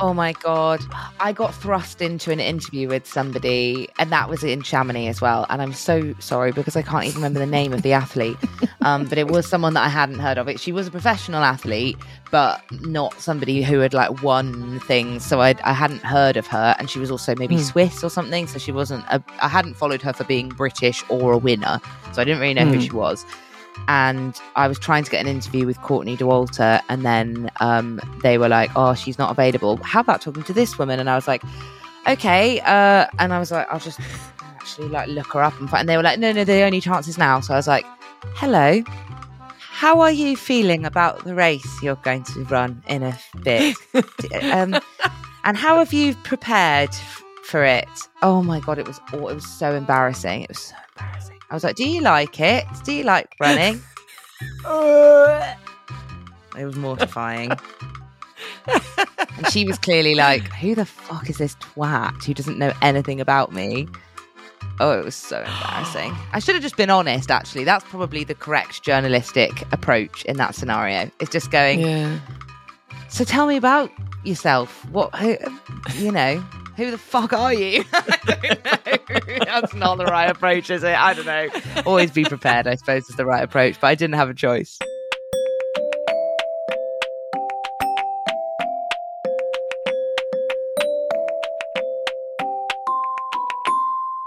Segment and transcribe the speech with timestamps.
[0.00, 0.84] Oh my god,
[1.18, 5.46] I got thrust into an interview with somebody, and that was in Chamonix as well.
[5.48, 8.36] And I'm so sorry because I can't even remember the name of the athlete,
[8.82, 10.46] um, but it was someone that I hadn't heard of.
[10.46, 10.60] It.
[10.60, 11.96] She was a professional athlete,
[12.30, 15.24] but not somebody who had like won things.
[15.24, 18.46] So I I hadn't heard of her, and she was also maybe Swiss or something.
[18.46, 19.06] So she wasn't.
[19.08, 21.80] A, I hadn't followed her for being British or a winner,
[22.12, 23.24] so I didn't really know who she was
[23.88, 28.38] and I was trying to get an interview with Courtney Dauwalter, and then um, they
[28.38, 29.78] were like, "Oh, she's not available.
[29.78, 31.42] How about talking to this woman?" And I was like,
[32.06, 33.98] "Okay," uh, and I was like, "I'll just
[34.56, 36.80] actually like look her up and find." And they were like, "No, no, the only
[36.80, 37.86] chance is now." So I was like,
[38.34, 38.82] "Hello."
[39.58, 43.76] How are you feeling about the race you're going to run in a bit?
[44.42, 44.76] um,
[45.44, 47.88] and how have you prepared f- for it?
[48.20, 50.42] Oh my god, it was aw- it was so embarrassing.
[50.42, 51.37] It was so embarrassing.
[51.50, 52.64] I was like, "Do you like it?
[52.84, 53.82] Do you like running?"
[56.56, 57.52] It was mortifying.
[58.66, 63.20] and she was clearly like, Who the fuck is this twat who doesn't know anything
[63.20, 63.88] about me?
[64.80, 66.14] Oh, it was so embarrassing.
[66.32, 67.64] I should have just been honest, actually.
[67.64, 71.10] That's probably the correct journalistic approach in that scenario.
[71.20, 72.18] It's just going, Yeah.
[73.08, 73.90] So tell me about
[74.24, 74.84] yourself.
[74.90, 75.36] What, who,
[75.94, 76.44] you know,
[76.78, 77.82] who the fuck are you?
[77.90, 80.94] That's not the right approach, is it?
[80.94, 81.48] I don't know.
[81.84, 84.78] Always be prepared, I suppose, is the right approach, but I didn't have a choice.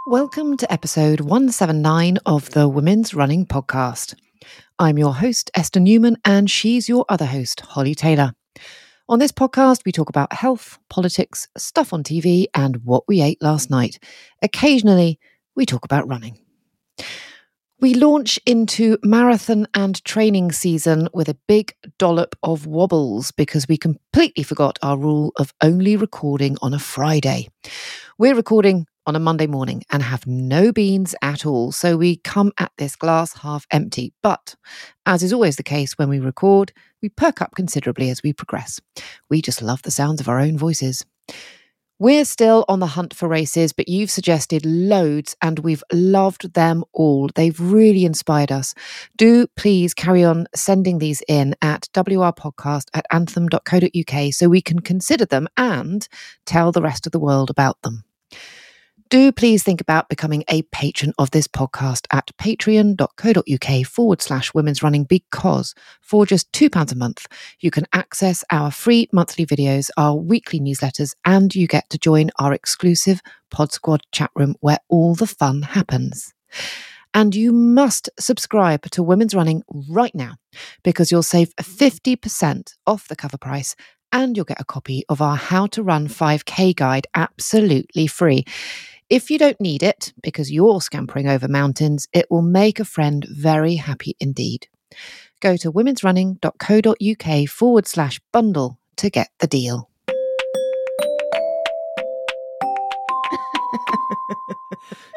[0.06, 4.16] Welcome to episode 179 of the Women's Running Podcast.
[4.78, 8.34] I'm your host, Esther Newman, and she's your other host, Holly Taylor.
[9.12, 13.42] On this podcast, we talk about health, politics, stuff on TV, and what we ate
[13.42, 14.02] last night.
[14.42, 15.20] Occasionally,
[15.54, 16.40] we talk about running.
[17.82, 23.76] We launch into marathon and training season with a big dollop of wobbles because we
[23.76, 27.50] completely forgot our rule of only recording on a Friday.
[28.18, 32.52] We're recording on a Monday morning and have no beans at all, so we come
[32.60, 34.14] at this glass half empty.
[34.22, 34.56] But
[35.06, 38.80] as is always the case when we record, we perk up considerably as we progress.
[39.30, 41.06] We just love the sounds of our own voices.
[42.02, 46.84] We're still on the hunt for races, but you've suggested loads and we've loved them
[46.94, 47.30] all.
[47.36, 48.74] They've really inspired us.
[49.18, 55.26] Do please carry on sending these in at wrpodcast at anthem.co.uk so we can consider
[55.26, 56.08] them and
[56.48, 58.04] tell the rest of the world about them.
[59.12, 64.82] Do please think about becoming a patron of this podcast at patreon.co.uk forward slash women's
[64.82, 67.28] running because for just £2 a month,
[67.60, 72.30] you can access our free monthly videos, our weekly newsletters, and you get to join
[72.40, 73.20] our exclusive
[73.50, 76.34] Pod Squad chat room where all the fun happens.
[77.14, 80.36] And you must subscribe to Women's Running right now
[80.84, 83.76] because you'll save 50% off the cover price
[84.14, 88.46] and you'll get a copy of our How to Run 5K guide absolutely free.
[89.12, 93.26] If you don't need it because you're scampering over mountains, it will make a friend
[93.30, 94.70] very happy indeed.
[95.42, 99.90] Go to womensrunning.co.uk forward slash bundle to get the deal.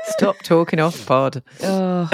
[0.06, 1.42] Stop talking off pod.
[1.62, 2.08] Oh,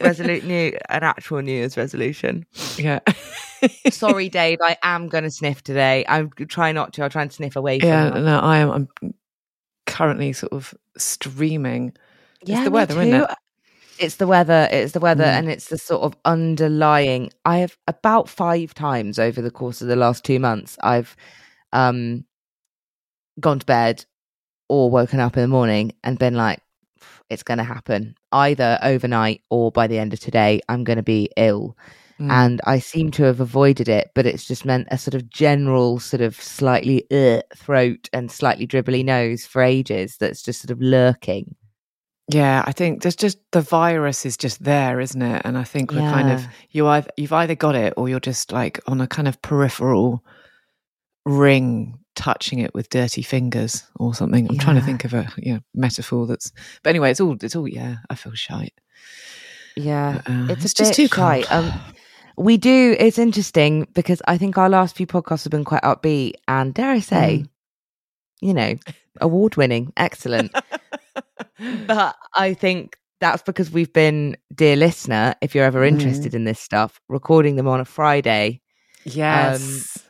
[0.00, 2.44] resolute new, an actual New Year's resolution.
[2.76, 3.00] Yeah.
[3.90, 4.58] Sorry, Dave.
[4.62, 6.04] I am going to sniff today.
[6.08, 7.02] I'm trying not to.
[7.04, 8.20] I'll try and sniff away from Yeah, that.
[8.22, 8.70] no, I am.
[8.70, 8.88] I'm
[9.96, 11.92] currently sort of streaming.
[12.44, 13.30] Yeah, it's the weather, isn't it?
[13.98, 14.68] It's the weather.
[14.70, 15.38] It's the weather, Mm.
[15.38, 17.30] and it's the sort of underlying.
[17.44, 20.76] I have about five times over the course of the last two months.
[20.82, 21.16] I've
[21.72, 22.24] um
[23.40, 24.04] gone to bed
[24.68, 26.60] or woken up in the morning and been like,
[27.30, 30.60] "It's going to happen either overnight or by the end of today.
[30.68, 31.76] I'm going to be ill."
[32.18, 32.30] Mm.
[32.30, 35.98] and I seem to have avoided it, but it's just meant a sort of general,
[35.98, 40.16] sort of slightly uh, throat and slightly dribbly nose for ages.
[40.16, 41.54] That's just sort of lurking.
[42.32, 45.42] Yeah, I think there's just the virus is just there, isn't it?
[45.44, 48.50] And I think we're kind of you either you've either got it or you're just
[48.50, 50.24] like on a kind of peripheral
[51.24, 54.48] ring touching it with dirty fingers or something.
[54.48, 56.50] I'm trying to think of a you know, metaphor that's
[56.82, 58.74] but anyway, it's all it's all yeah, I feel shite.
[59.76, 61.44] Yeah, Uh, it's, it's just too cold.
[61.50, 61.70] Um,
[62.36, 62.96] we do.
[62.98, 66.90] It's interesting because I think our last few podcasts have been quite upbeat and dare
[66.90, 67.48] I say, Mm.
[68.40, 68.74] you know,
[69.20, 70.52] award winning, excellent.
[71.86, 75.88] but I think that's because we've been, dear listener, if you're ever Mm.
[75.88, 78.60] interested in this stuff, recording them on a Friday.
[79.04, 80.02] yes.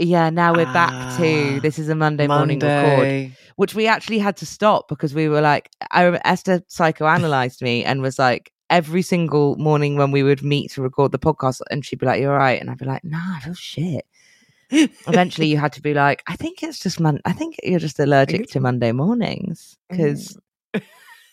[0.00, 3.08] Yeah, now we're back to Ah, this is a Monday, morning record,
[3.56, 8.00] which we actually had to stop because we were like, I Esther psychoanalyzed me and
[8.00, 11.98] was like, every single morning when we would meet to record the podcast, and she'd
[11.98, 14.06] be like, "You're right," and I'd be like, "Nah, I feel shit."
[14.70, 17.20] Eventually, you had to be like, "I think it's just Mon.
[17.24, 20.38] I think you're just allergic to Monday mornings because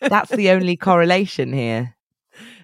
[0.01, 1.95] that's the only correlation here."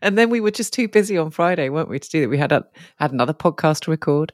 [0.01, 2.29] And then we were just too busy on Friday, weren't we, to do that?
[2.29, 2.65] We had a,
[2.97, 4.33] had another podcast to record.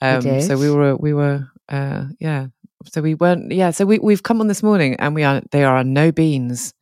[0.00, 2.48] Um, so we were we were uh, yeah.
[2.86, 3.70] So we weren't yeah.
[3.70, 6.74] So we we've come on this morning and we are they are no beans.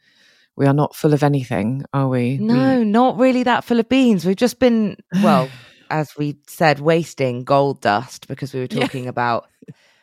[0.57, 2.39] We are not full of anything, are we?
[2.39, 4.25] We- No, not really that full of beans.
[4.25, 5.49] We've just been, well,
[5.91, 8.81] as we said, wasting gold dust because we were Yeah.
[8.81, 9.47] talking about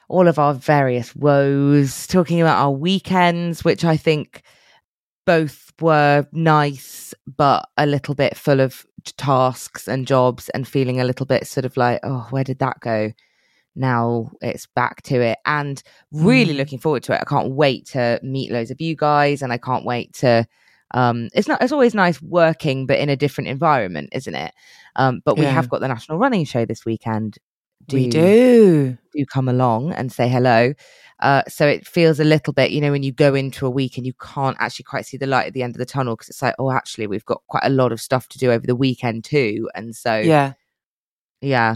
[0.07, 4.41] all of our various woes, talking about our weekends, which I think
[5.25, 8.85] both were nice, but a little bit full of
[9.17, 12.79] tasks and jobs and feeling a little bit sort of like, oh, where did that
[12.79, 13.11] go?
[13.79, 15.81] Now it's back to it and
[16.11, 16.57] really Mm.
[16.57, 17.21] looking forward to it.
[17.21, 20.45] I can't wait to meet loads of you guys and I can't wait to
[20.95, 24.51] um it's not it's always nice working but in a different environment isn't it
[24.95, 25.51] um but we Yeah.
[25.53, 27.37] have got the national running show this weekend
[27.91, 28.97] we do.
[29.13, 30.73] do come along and say hello
[31.19, 33.97] uh so it feels a little bit you know when you go into a week
[33.97, 36.29] and you can't actually quite see the light at the end of the tunnel because
[36.29, 38.75] it's like oh actually we've got quite a lot of stuff to do over the
[38.75, 40.53] weekend too and so Yeah.
[41.41, 41.75] yeah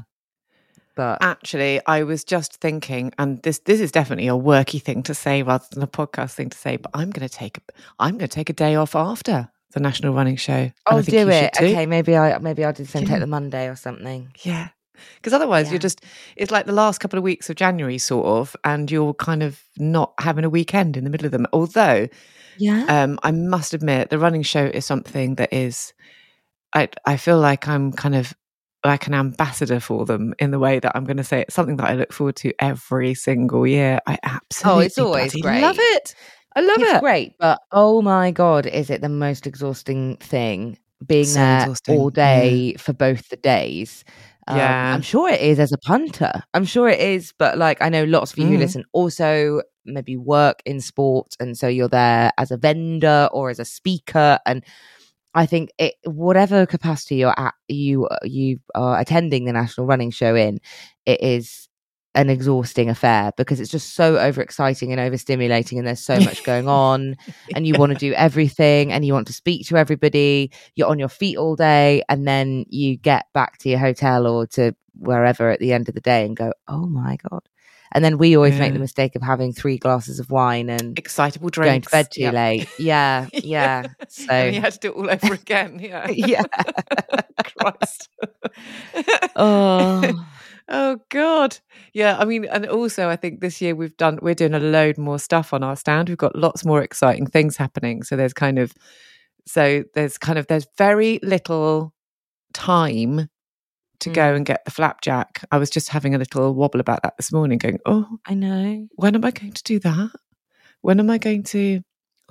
[0.96, 5.14] but Actually, I was just thinking, and this this is definitely a worky thing to
[5.14, 6.78] say rather than a podcast thing to say.
[6.78, 7.62] But I'm going to take a,
[8.00, 10.72] I'm going to take a day off after the national running show.
[10.86, 13.10] Oh do it okay maybe i maybe i'll do the same Yeah.
[13.10, 14.70] take the monday or something Yeah.
[15.16, 15.72] Because otherwise, Yeah.
[15.74, 16.06] you're just,
[16.36, 19.60] it's like the last couple of weeks of January, sort of, and you're kind of
[19.78, 21.48] not having a weekend in the middle of them.
[21.52, 22.08] Although,
[22.60, 25.94] yeah um, I must admit, the running show is something that is,
[26.74, 28.34] I, I feel like I'm kind of
[28.86, 31.78] like an ambassador for them in the way that I'm going to say it's something
[31.78, 34.00] that I look forward to every single year.
[34.08, 35.62] I absolutely Oh, it's always great.
[35.62, 36.16] love it.
[36.56, 37.00] I love it's it.
[37.00, 41.96] great, but oh my god, is it the most exhausting thing being So there exhausting,
[41.96, 42.16] all yeah.
[42.16, 44.04] day for both the days?
[44.48, 44.94] Um, Yeah.
[44.94, 46.32] I'm sure it is as a punter.
[46.54, 48.60] I'm sure it is, but like I know lots of you who Mm.
[48.60, 53.60] listen also maybe work in sport, and so you're there as a vendor or as
[53.60, 54.64] a speaker, and
[55.36, 60.12] I think it whatever capacity you're at, you uh, you are attending the national running
[60.12, 60.60] show in,
[61.06, 61.68] it is
[62.16, 66.68] an exhausting affair because it's just so overexciting and overstimulating and there's so much going
[66.68, 67.16] on
[67.56, 71.00] and you want to do everything and you want to speak to everybody you're on
[71.00, 75.50] your feet all day and then you get back to your hotel or to wherever
[75.50, 77.42] at the end of the day and go oh my god
[77.94, 81.50] and then we always make the mistake of having three glasses of wine and Excitable
[81.50, 81.88] going drinks.
[81.88, 82.34] to bed too Yep.
[82.34, 85.80] late yeah yeah so and you had to do it all over again.
[85.82, 86.08] Yeah.
[86.10, 86.44] yeah
[87.58, 88.10] Christ.
[89.36, 90.26] oh
[90.70, 91.58] Oh God.
[91.94, 94.98] Yeah, I mean, and also I think this year we've done we're doing a load
[94.98, 96.08] more stuff on our stand.
[96.08, 98.02] We've got lots more exciting things happening.
[98.04, 98.74] So there's kind of
[99.46, 101.94] so there's kind of there's very little
[102.54, 103.28] time
[104.04, 104.14] to Mm.
[104.14, 105.44] go and get the flapjack.
[105.52, 108.88] I was just having a little wobble about that this morning, going, Oh, i know
[108.96, 110.12] when am I going to do that?
[110.82, 111.82] When am I going to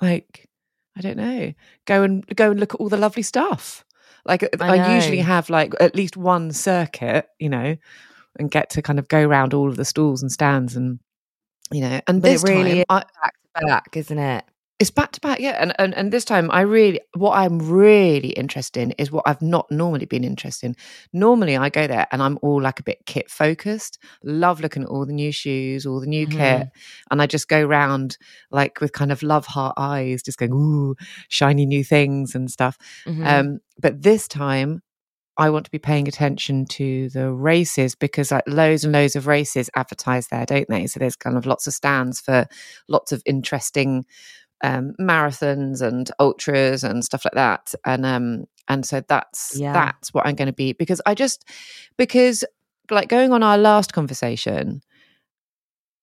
[0.01, 0.49] like
[0.95, 1.53] I don't know,
[1.85, 3.83] go and go and look at all the lovely stuff.
[4.25, 7.75] Like I, I usually have like at least one circuit, you know,
[8.39, 10.99] and get to kind of go around all of the stalls and stands and
[11.71, 14.43] you know, and But it this really time I, back to back isn't it
[14.83, 15.55] It's back to back, yeah.
[15.61, 19.41] And, and and this time, I really, what I'm really interested in is what I've
[19.41, 20.75] not normally been interested in.
[21.13, 23.97] Normally, I go there and I'm all like a bit kit focused.
[24.25, 26.31] Love looking at all the new shoes, all the new Mhm.
[26.37, 26.67] kit,
[27.09, 28.17] and I just go round
[28.51, 30.95] like with kind of love heart eyes, just going ooh,
[31.29, 32.77] shiny new things and stuff.
[33.07, 33.25] Mhm.
[33.25, 34.81] Um, but this time,
[35.37, 39.27] I want to be paying attention to the races because like loads and loads of
[39.27, 40.87] races advertise there, don't they?
[40.87, 42.45] So there's kind of lots of stands for
[42.89, 44.05] lots of interesting
[44.63, 47.73] um, marathons and ultras and stuff like that.
[47.85, 49.73] And um, and so that's Yeah.
[49.73, 51.45] that's what I'm going to be because I just
[51.97, 52.43] because
[52.89, 54.81] like going on our last conversation.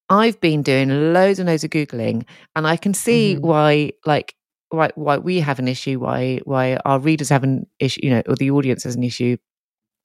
[0.08, 2.26] I've been doing loads and loads of googling,
[2.56, 3.42] and I can see Mhm.
[3.42, 4.34] why, like,
[4.70, 8.22] why why we have an issue, why why our readers have an issue, you know,
[8.26, 9.36] or the audience has an issue,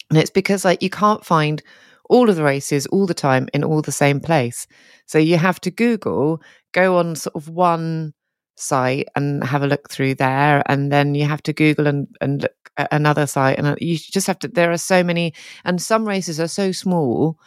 [0.09, 1.63] and it's because like you can't find
[2.09, 4.67] all of the races all the time in all the same place,
[5.07, 6.41] so you have to Google,
[6.73, 8.13] go on sort of one
[8.55, 12.41] site and have a look through there, and then you have to Google and and
[12.43, 14.47] look at another site, and you just have to.
[14.47, 15.33] There are so many,
[15.63, 17.37] and some races are so small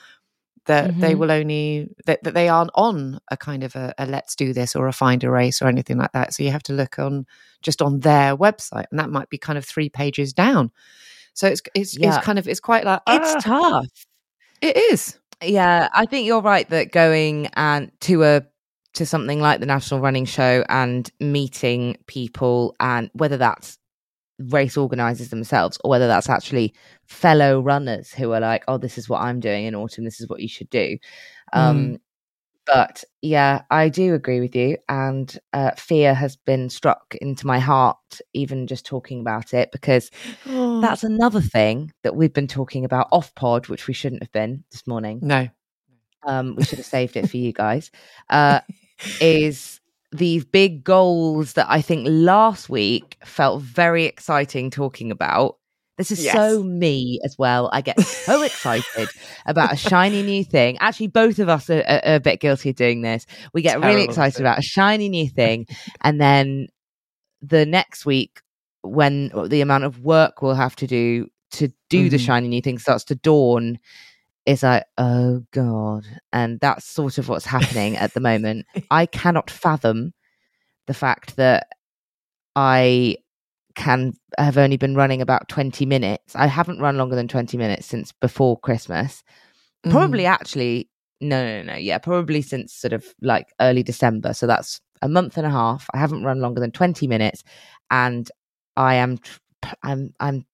[0.66, 1.18] that they Mhm.
[1.18, 4.76] will only that, that they aren't on a kind of a, a let's do this
[4.76, 7.24] or a find a race or anything like that so you have to look on
[7.62, 10.70] just on their website and that might be kind of three pages down
[11.32, 12.16] so it's it's, Yeah.
[12.16, 13.86] it's kind of it's quite like it's ah, tough.
[14.60, 18.42] it is Yeah, I think you're right that going and to a
[18.98, 23.78] to something like the National Running Show and meeting people and whether that's
[24.38, 26.74] race organizers themselves or whether that's actually
[27.06, 30.28] fellow runners who are like, oh, this is what I'm doing in autumn, this is
[30.28, 30.98] what you should do.
[31.52, 31.98] Um
[32.66, 34.76] but yeah, I do agree with you.
[34.90, 40.10] And uh, fear has been struck into my heart, even just talking about it, because
[40.46, 40.82] Oh.
[40.82, 44.64] that's another thing that we've been talking about off pod, which we shouldn't have been
[44.70, 45.48] this morning no
[46.26, 47.90] um, we should have saved it for you guys,
[48.30, 48.60] uh,
[49.20, 49.80] is
[50.12, 55.56] these big goals that I think last week felt very exciting talking about.
[55.98, 57.68] This is so me as well.
[57.72, 59.08] I get so excited
[59.46, 60.78] about a shiny new thing.
[60.78, 63.26] Actually, both of us are, are, are a bit guilty of doing this.
[63.52, 65.66] We get really excited isn't about a shiny new thing,
[66.02, 66.68] and then
[67.42, 68.40] the next week,
[68.82, 72.24] when the amount of work we'll have to do to do the Mhm.
[72.26, 73.78] shiny new thing starts to dawn,
[74.48, 76.06] is like, oh God.
[76.32, 78.66] And that's sort of what's happening at the moment.
[78.90, 80.12] I cannot fathom
[80.86, 81.68] the fact that
[82.56, 83.16] I
[83.74, 86.34] can have only been running about 20 minutes.
[86.34, 89.22] I haven't run longer than 20 minutes since before Christmas.
[89.90, 90.30] Probably Mm.
[90.30, 90.88] actually,
[91.20, 94.32] no, no, no, yeah, probably since sort of like early December.
[94.32, 95.86] So that's a month and a half.
[95.92, 97.44] I haven't run longer than 20 minutes.
[97.90, 98.28] And
[98.76, 99.38] I am, tr-
[99.82, 100.46] I'm, I'm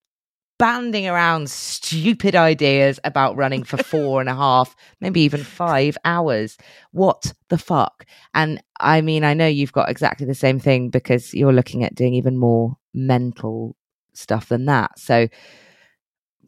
[0.58, 6.56] banding around stupid ideas about running for four and a half, maybe even five hours.
[6.92, 8.06] What the fuck?
[8.34, 11.94] And I mean, I know you've got exactly the same thing because you're looking at
[11.94, 13.76] doing even more mental
[14.12, 14.98] stuff than that.
[14.98, 15.28] So,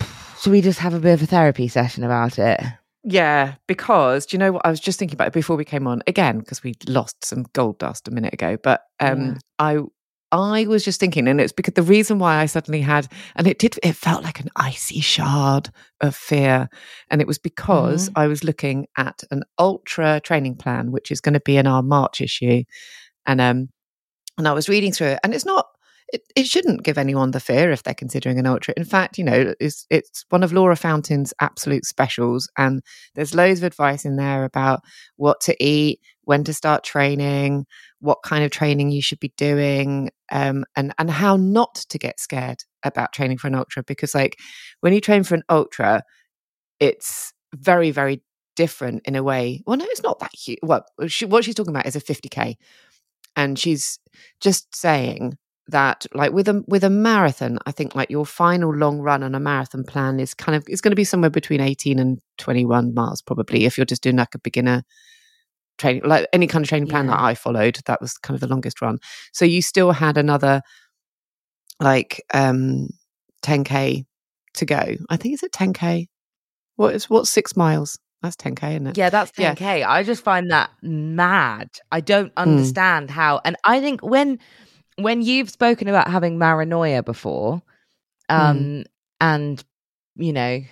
[0.40, 2.60] should we just have a bit of a therapy session about it?
[3.08, 5.86] Yeah, because do you know what I was just thinking about it before we came
[5.86, 8.56] on again because we lost some gold dust a minute ago.
[8.60, 9.34] But um, Yeah.
[9.60, 9.78] I
[10.32, 13.06] I was just thinking, and it's because the reason why I suddenly had,
[13.36, 16.68] and it did, it felt like an icy shard of fear,
[17.10, 21.34] and it was because I was looking at an ultra training plan, which is going
[21.34, 22.64] to be in our March issue,
[23.24, 23.68] and um,
[24.36, 25.66] and I was reading through it, and it's not.
[26.12, 28.74] It, it shouldn't give anyone the fear if they're considering an ultra.
[28.76, 32.82] In fact, you know, it's it's one of Laura Fountain's absolute specials, and
[33.14, 34.82] there's loads of advice in there about
[35.16, 37.66] what to eat, when to start training,
[38.00, 42.20] what kind of training you should be doing, um, and and how not to get
[42.20, 43.82] scared about training for an ultra.
[43.82, 44.36] Because like
[44.80, 46.02] when you train for an ultra,
[46.78, 48.22] it's very very
[48.56, 49.62] different in a way.
[49.66, 50.58] Well, no, it's not that huge.
[50.62, 52.56] Well, she, what she's talking about is a 50k,
[53.36, 53.98] and she's
[54.40, 59.00] just saying that like with a with a marathon i think like your final long
[59.00, 61.98] run on a marathon plan is kind of it's going to be somewhere between 18
[61.98, 64.84] and 21 miles probably if you're just doing like a beginner
[65.78, 68.48] training like any kind of training plan that i followed that was kind of the
[68.48, 68.98] longest run
[69.32, 70.62] so you still had another
[71.80, 72.88] like um
[73.42, 74.04] 10k
[74.54, 76.06] to go i think is it 10k
[76.76, 79.54] what is what's six miles that's 10k isn't it Yeah, that's Yeah.
[79.54, 79.84] 10K.
[79.84, 81.68] I just find that mad.
[81.92, 83.40] I don't understand how.
[83.44, 84.38] And I think when
[84.96, 87.62] when you've spoken about having paranoia before,
[88.28, 88.84] um,
[89.20, 89.62] and
[90.16, 90.62] you know,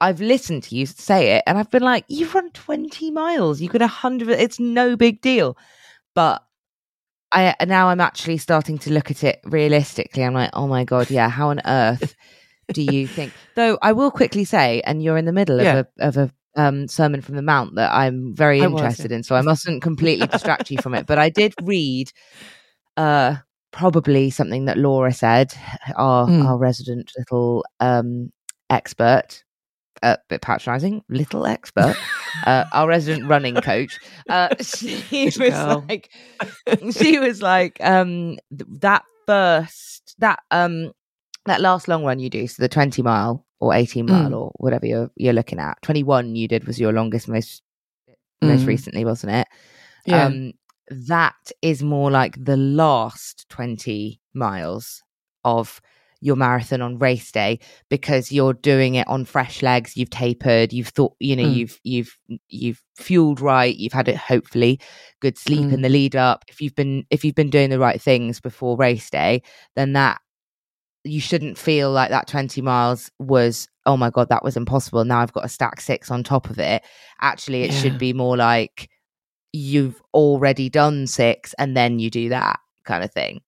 [0.00, 3.60] I've listened to you say it, and I've been like, "You've run twenty miles.
[3.60, 4.28] You could a hundred.
[4.30, 5.56] It's no big deal."
[6.14, 6.42] But
[7.32, 10.22] I now I'm actually starting to look at it realistically.
[10.24, 11.28] I'm like, "Oh my god, yeah.
[11.28, 12.14] How on earth
[12.72, 15.78] do you think?" Though I will quickly say, and you're in the middle Yeah.
[15.78, 19.22] of a of a um, sermon from the Mount that I'm very I interested in,
[19.22, 21.06] so I mustn't completely distract you from it.
[21.06, 22.10] But I did read
[22.96, 23.36] uh,
[23.72, 25.52] probably something that Laura said,
[25.96, 26.44] our Mm.
[26.46, 28.32] our resident little um,
[28.70, 29.44] expert,
[30.02, 31.96] a bit patronising, little expert,
[32.46, 33.98] uh, our resident running coach.
[34.28, 35.84] Uh, she was girl.
[35.88, 36.10] like,
[36.92, 40.92] she was like, um, th- that first that um
[41.46, 44.36] that last long run you do, so the twenty mile or eighteen mile Mm.
[44.36, 45.80] or whatever you're you're looking at.
[45.82, 47.62] Twenty one you did was your longest, most
[48.42, 48.66] most Mm.
[48.68, 49.48] recently, wasn't it?
[50.06, 50.26] Yeah.
[50.26, 50.52] Um,
[50.90, 55.02] that is more like the last 20 miles
[55.44, 55.82] of
[56.20, 57.58] your marathon on race day
[57.88, 61.54] because you're doing it on fresh legs you've tapered you've thought you know Mm.
[61.54, 64.80] you've you've you've fueled right you've had it hopefully
[65.20, 65.82] good sleep in Mm.
[65.82, 69.08] the lead up if you've been if you've been doing the right things before race
[69.10, 69.42] day
[69.76, 70.20] then that
[71.04, 75.20] you shouldn't feel like that 20 miles was oh my god that was impossible now
[75.20, 76.82] i've got a stack six on top of it
[77.20, 77.80] actually it Yeah.
[77.80, 78.90] should be more like
[79.52, 83.40] you've already done six and then you do that kind of thing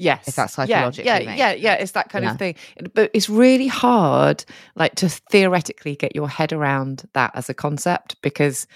[0.00, 0.28] Yes.
[0.28, 1.74] If that's Yeah, psychologically Yeah, makes yeah, yeah.
[1.74, 2.32] It's that kind Yeah.
[2.32, 2.54] of thing.
[2.94, 4.44] But it's really hard,
[4.76, 8.66] like, to theoretically get your head around that as a concept because,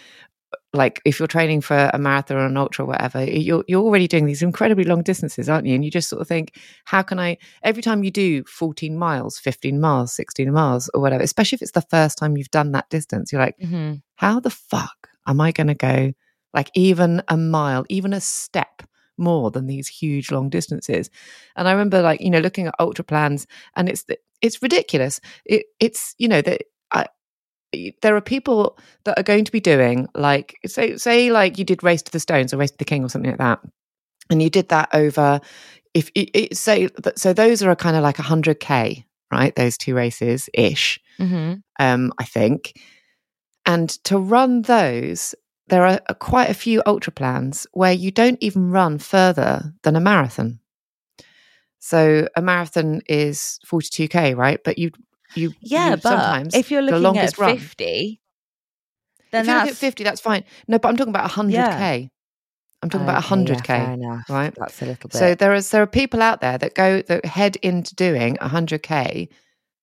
[0.72, 4.06] like, if you're training for a marathon or an ultra or whatever, you're you're already
[4.06, 5.74] doing these incredibly long distances, aren't you?
[5.74, 7.38] And you just sort of think, how can I?
[7.62, 11.72] Every time you do 14 miles, 15 miles, 16 miles, or whatever, especially if it's
[11.72, 13.94] the first time you've done that distance, you're like, mm-hmm.
[14.16, 16.12] how the fuck am I going to go
[16.54, 18.82] like even a mile, even a step
[19.16, 21.10] more than these huge long distances?
[21.56, 24.04] And I remember like, you know, looking at ultra plans and it's,
[24.40, 25.20] it's ridiculous.
[25.44, 27.06] It, it's, you know, that I,
[28.02, 31.82] there are people that are going to be doing like, say, say like you did
[31.82, 33.60] race to the stones or race to the king or something like that.
[34.30, 35.40] And you did that over,
[35.92, 39.04] if it, it say, that- so those are a kind of like a hundred K,
[39.32, 39.54] right?
[39.54, 41.54] Those two races ish Mm-hmm.
[41.78, 42.80] um, I think.
[43.66, 45.34] And to run those,
[45.68, 49.96] there are uh, quite a few ultra plans where you don't even run further than
[49.96, 50.60] a marathon.
[51.78, 54.60] So a marathon is 42k, right?
[54.64, 54.90] But you
[55.36, 57.58] you yeah you but sometimes if you're the looking longest at run.
[57.58, 58.20] 50
[59.32, 60.44] then if you look that's at 50, that's fine.
[60.68, 62.08] No, but I'm talking about 100k.
[62.82, 63.66] I'm talking about Okay, yeah, 100k.
[63.66, 64.30] fair enough.
[64.30, 64.54] right?
[64.56, 67.24] that's a little bit So there is there are people out there that go that
[67.24, 69.28] head into doing 100k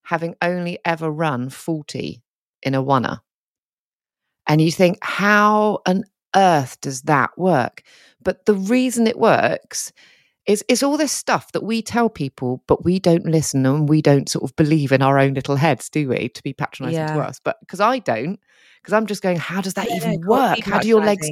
[0.04, 2.22] having only ever run 40
[2.62, 3.20] in a oneer.
[4.46, 7.82] And you think how on earth does that work?
[8.22, 9.92] But the reason it works
[10.46, 14.02] is is all this stuff that we tell people but we don't listen and we
[14.02, 16.28] don't sort of believe in our own little heads, do we?
[16.30, 17.40] To be patronizing to us.
[17.42, 18.40] But because I don't
[18.80, 20.58] because I'm just going how does that Yeah, even work?
[20.64, 21.30] How do your legs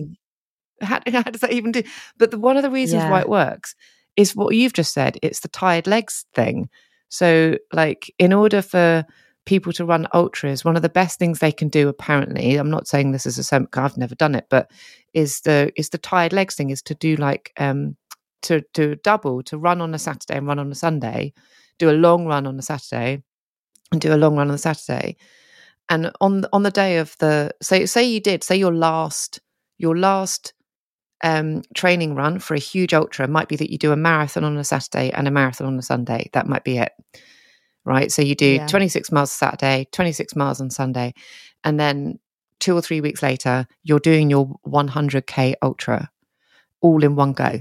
[0.80, 1.82] how, how does that even do?
[2.18, 3.74] But the, one of the reasons why it works
[4.16, 5.18] is what you've just said.
[5.22, 6.68] It's the tired legs thing.
[7.08, 9.04] So, like, in order for
[9.50, 12.86] people to run ultras, one of the best things they can do, apparently, I'm not
[12.86, 14.70] saying this is a sem- I've never done it, but
[15.12, 17.96] is the is the tired legs thing is to do like um
[18.42, 21.34] to to double to run on a Saturday and run on a Sunday,
[21.80, 23.24] do a long run on a Saturday,
[23.90, 25.16] and do a long run on the Saturday,
[25.88, 29.40] and on on the day of the say say you did say your last
[29.78, 30.54] your last
[31.24, 34.56] um, training run for a huge ultra might be that you do a marathon on
[34.56, 36.30] a Saturday and a marathon on a Sunday.
[36.34, 36.92] That might be it.
[37.84, 38.12] Right.
[38.12, 38.66] So you do Yeah.
[38.66, 41.14] 26 miles Saturday, 26 miles on Sunday.
[41.64, 42.18] And then
[42.58, 46.10] two or three weeks later, you're doing your 100K ultra
[46.82, 47.60] all in one go.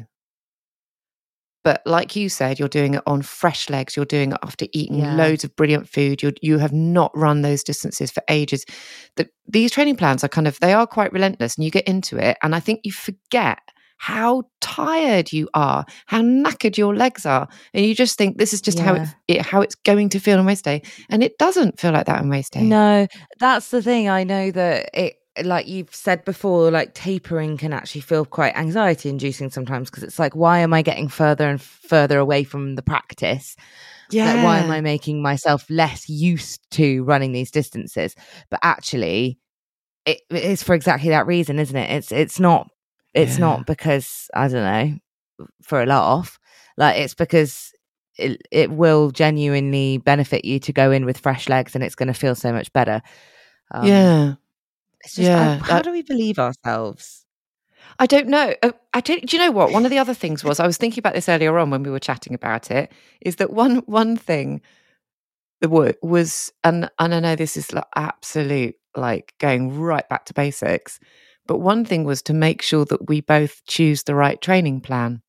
[1.63, 3.95] But like you said, you're doing it on fresh legs.
[3.95, 5.15] You're doing it after eating Yeah.
[5.15, 6.23] loads of brilliant food.
[6.23, 8.65] You you have not run those distances for ages.
[9.17, 12.17] That these training plans are kind of they are quite relentless, and you get into
[12.17, 13.60] it, and I think you forget
[13.99, 18.62] how tired you are, how knackered your legs are, and you just think this is
[18.62, 21.77] just how it, it how it's going to feel on race day, and it doesn't
[21.77, 22.62] feel like that on race day.
[22.62, 23.07] No,
[23.39, 24.07] that's the thing.
[24.07, 29.09] I know that it, like you've said before, like tapering can actually feel quite anxiety
[29.09, 32.81] inducing sometimes because it's like, why am I getting further and further away from the
[32.81, 33.57] practice?
[34.12, 34.33] yeah.
[34.33, 38.15] Like, why am I making myself less used to running these distances?
[38.49, 39.39] But actually,
[40.05, 41.91] it's for exactly that reason, isn't it?
[41.91, 42.69] It's it's not
[43.13, 43.45] it's Yeah.
[43.45, 44.98] not because I don't know
[45.62, 46.39] for a laugh.
[46.78, 47.72] Like it's because
[48.17, 52.08] it it will genuinely benefit you to go in with fresh legs, and it's going
[52.08, 53.02] to feel so much better.
[53.72, 54.34] Um, yeah.
[55.04, 57.26] it's just, yeah, how that- do we believe ourselves?
[57.98, 58.54] I don't know.
[58.63, 59.26] Uh, I don't.
[59.26, 59.72] Do you know what?
[59.72, 61.89] One of the other things was I was thinking about this earlier on when we
[61.91, 62.91] were chatting about it.
[63.22, 64.62] Is that one one thing
[65.62, 70.26] that wa- was, and and I know this is like absolute like going right back
[70.26, 71.00] to basics,
[71.49, 75.21] but one thing was to make sure that we both choose the right training plan,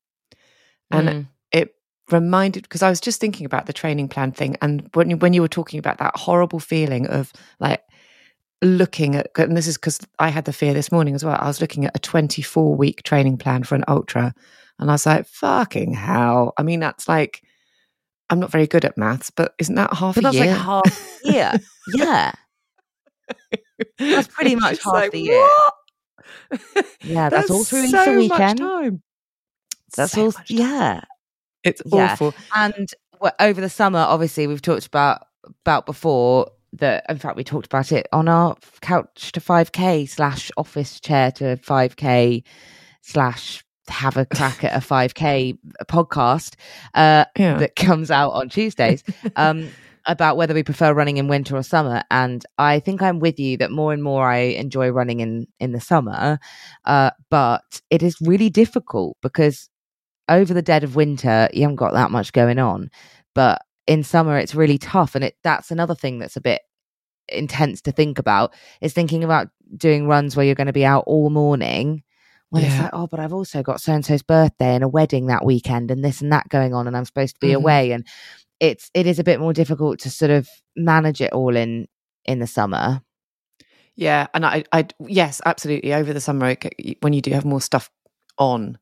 [0.91, 1.27] and Mm.
[1.51, 1.75] it
[2.11, 5.33] reminded because I was just thinking about the training plan thing, and when you, when
[5.33, 7.81] you were talking about that horrible feeling of like
[8.61, 11.37] looking at, and this is because I had the fear this morning as well.
[11.39, 14.35] I was looking at a 24 week training plan for an ultra,
[14.77, 16.53] And I was like, fucking hell.
[16.57, 17.41] I mean, that's like,
[18.29, 20.45] I'm not very good at maths, but isn't that half But a that's year?
[20.45, 21.51] like half a year.
[21.95, 22.31] yeah.
[23.97, 25.39] That's pretty much half like, the year.
[25.39, 25.73] what?
[27.03, 28.59] Yeah, that's all through so Easter much weekend.
[28.59, 29.01] time.
[29.95, 30.25] That's So all.
[30.27, 30.45] much time.
[30.49, 31.01] Yeah.
[31.63, 32.13] It's Yeah.
[32.13, 32.33] awful.
[32.55, 35.27] And w- over the summer, obviously, we've talked about
[35.65, 37.05] about before that.
[37.09, 41.31] In fact, we talked about it on our couch to five k slash office chair
[41.33, 42.43] to five k
[43.01, 45.55] slash have a crack at a five k
[45.85, 46.53] podcast
[46.93, 47.57] uh, Yeah.
[47.57, 49.03] that comes out on Tuesdays.
[49.35, 49.69] Um,
[50.07, 52.03] about whether we prefer running in winter or summer.
[52.11, 55.71] And i think i'm with you that more and more i enjoy running in in
[55.71, 56.39] the summer.
[56.85, 59.69] Uh, but it is really difficult because
[60.29, 62.89] over the dead of winter you haven't got that much going on.
[63.35, 65.15] But in summer it's really tough.
[65.15, 66.61] And it that's another thing that's a bit
[67.29, 71.03] intense to think about is thinking about doing runs where you're going to be out
[71.07, 72.03] all morning
[72.49, 75.27] when it's like oh but i've also got so and so's birthday and a wedding
[75.27, 77.55] that weekend and this and that going on and i'm supposed to be Mhm.
[77.55, 77.91] away.
[77.93, 78.05] And
[78.61, 80.47] it's it is a bit more difficult to sort of
[80.77, 81.87] manage it all in
[82.23, 83.01] in the summer
[83.95, 85.93] Yeah, and I, I, yes, absolutely.
[85.93, 86.55] Over the summer,
[87.01, 87.89] when you do have more stuff
[88.37, 88.77] on,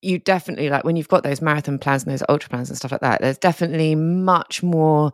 [0.00, 2.92] you definitely like when you've got those marathon plans and those ultra plans and stuff
[2.92, 3.20] like that.
[3.20, 5.12] There's definitely much more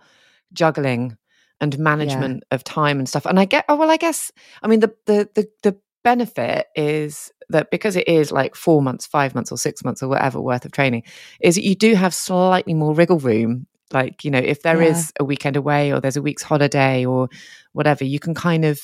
[0.52, 1.16] juggling
[1.60, 3.24] and management of time and stuff.
[3.24, 4.30] And I get, oh well, I guess,
[4.62, 9.06] I mean, the the the the benefit is that because it is like four months,
[9.06, 11.04] five months, or six months, or whatever worth of training,
[11.40, 13.66] is that you do have slightly more wriggle room.
[13.92, 15.22] Like you know, if there is Yeah.
[15.22, 17.28] a weekend away or there's a week's holiday or
[17.72, 18.80] whatever, you can kind of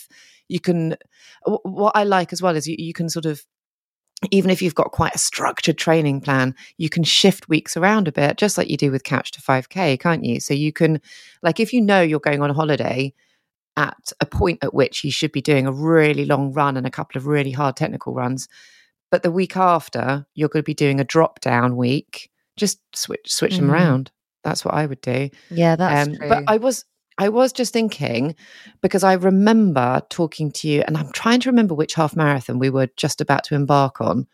[0.49, 0.97] you can
[1.47, 3.43] wh- what i like as well is you, you can sort of
[4.33, 8.13] even if you've got quite a structured training plan you can shift weeks around a
[8.13, 11.01] bit just like you do with couch to 5k can't you so you can
[11.43, 13.15] like if you know you're going on a holiday
[13.77, 16.91] at a point at which you should be doing a really long run and a
[16.91, 18.49] couple of really hard technical runs
[19.13, 23.21] but the week after you're going to be doing a drop down week just switch
[23.33, 23.73] switch them Mhm.
[23.73, 24.11] around
[24.45, 26.85] that's what i would do yeah that's um, true But I was
[27.21, 28.35] I was just thinking
[28.81, 32.71] because I remember talking to you, and I'm trying to remember which half marathon we
[32.71, 34.27] were just about to embark on,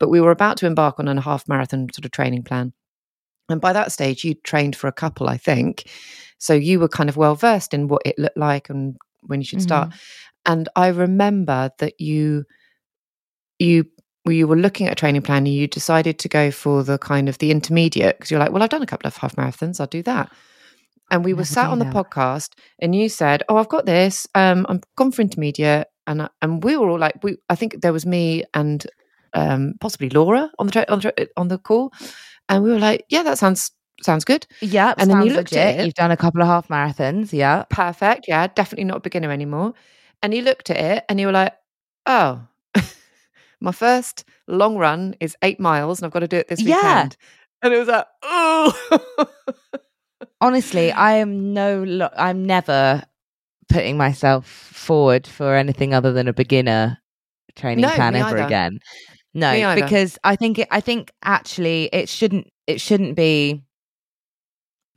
[0.00, 2.72] but we were about to embark on a half marathon sort of training plan.
[3.48, 5.88] And by that stage, you'd trained for a couple, I think.
[6.38, 9.44] So you were kind of well versed in what it looked like and when you
[9.44, 9.90] should start.
[10.44, 12.44] And I remember that you
[13.60, 13.84] you
[14.26, 17.28] you were looking at a training plan and you decided to go for the kind
[17.28, 19.86] of the intermediate because you're like, well, I've done a couple of half marathons, I'll
[19.88, 20.30] do that.
[21.10, 21.94] And we were sat on the that.
[21.94, 24.26] podcast, and you said, "Oh, I've got this.
[24.34, 27.82] Um, I'm gone for intermediate," and I- and we were all like, "We." I think
[27.82, 28.86] there was me and
[29.34, 31.92] um, possibly Laura on the tra- on, the tra- on the call,
[32.48, 35.66] and we were like, "Yeah, that sounds sounds good, yeah and then you looked legit.
[35.74, 35.84] at it.
[35.84, 38.24] you've done a couple of half marathons yeah perfect.
[38.26, 39.74] Yeah, definitely not a beginner anymore."
[40.22, 41.52] And you looked at it, and you were like,
[42.06, 42.40] "Oh."
[43.62, 47.16] My first long run is eight miles, and I've got to do it this weekend.
[47.20, 47.64] Yeah.
[47.64, 49.26] And it was like, oh,
[50.40, 53.02] honestly i am no lo- i'm never
[53.68, 56.98] putting myself forward for anything other than a beginner
[57.54, 58.42] training No, plan ever either.
[58.46, 58.80] again
[59.34, 63.62] no because i think it, i think actually it shouldn't it shouldn't be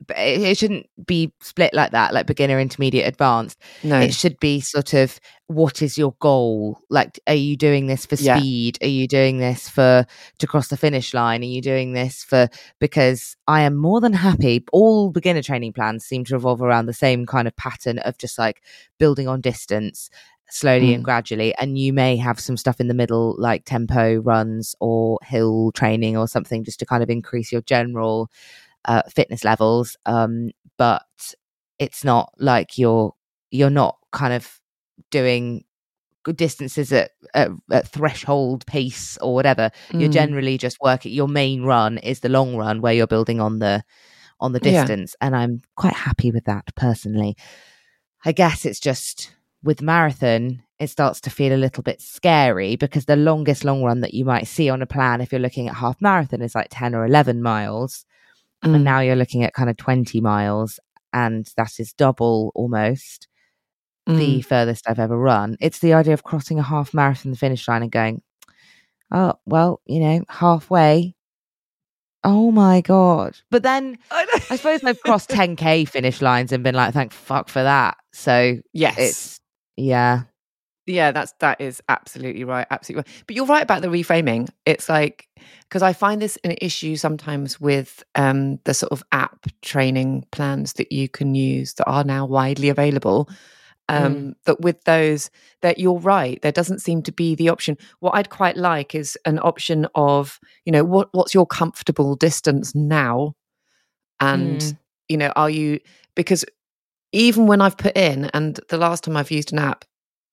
[0.04, 3.58] but it, shouldn't be split like that like beginner intermediate advanced.
[3.82, 6.80] No, it should be sort of what is your goal?
[6.90, 8.36] Like are you doing this for Yeah.
[8.36, 8.78] speed?
[8.82, 10.04] Are you doing this for
[10.38, 11.42] to cross the finish line?
[11.42, 12.48] Are you doing this for
[12.80, 16.92] because i am more than happy all beginner training plans seem to revolve around the
[16.92, 18.62] same kind of pattern of just like
[18.98, 20.10] building on distance
[20.48, 21.04] slowly and Mm.
[21.04, 25.72] gradually and you may have some stuff in the middle like tempo runs or hill
[25.72, 28.30] training or something just to kind of increase your general
[28.86, 31.02] uh, fitness levels um but
[31.78, 33.12] it's not like you're
[33.50, 34.60] you're not kind of
[35.10, 35.64] doing
[36.22, 40.12] good distances at, at, at threshold pace or whatever you're Mm.
[40.12, 43.82] generally just working your main run is the long run where you're building on the
[44.40, 44.80] on the Yeah.
[44.80, 47.36] distance and i'm quite happy with that personally
[48.24, 53.06] i guess it's just with marathon it starts to feel a little bit scary because
[53.06, 55.76] the longest long run that you might see on a plan if you're looking at
[55.76, 58.04] half marathon is like 10 or 11 miles
[58.64, 58.74] Mm.
[58.76, 60.80] and now you're looking at kind of 20 miles
[61.12, 63.28] and that is double almost
[64.06, 64.44] the Mm.
[64.44, 65.56] furthest I've ever run.
[65.60, 68.22] It's the idea of crossing a half marathon the finish line and going,
[69.12, 71.14] oh, well, you know, halfway.
[72.24, 73.36] Oh my God.
[73.50, 77.62] But then I suppose I've crossed 10K finish lines and been like, thank fuck for
[77.62, 77.96] that.
[78.12, 79.40] So yes, it's,
[79.76, 80.22] yeah.
[80.86, 83.24] Yeah, that's that is absolutely right, absolutely right.
[83.26, 84.48] But you're right about the reframing.
[84.66, 85.28] It's like
[85.62, 90.74] because I find this an issue sometimes with um, the sort of app training plans
[90.74, 93.28] that you can use that are now widely available.
[93.88, 94.34] um, Mm.
[94.46, 95.30] that with those
[95.62, 99.16] that you're right there doesn't seem to be the option what i'd quite like is
[99.24, 103.34] an option of you know what what's your comfortable distance now
[104.20, 104.78] and Mm.
[105.08, 105.78] you know are you
[106.16, 106.44] because
[107.12, 109.84] even when i've put in and the last time i've used an app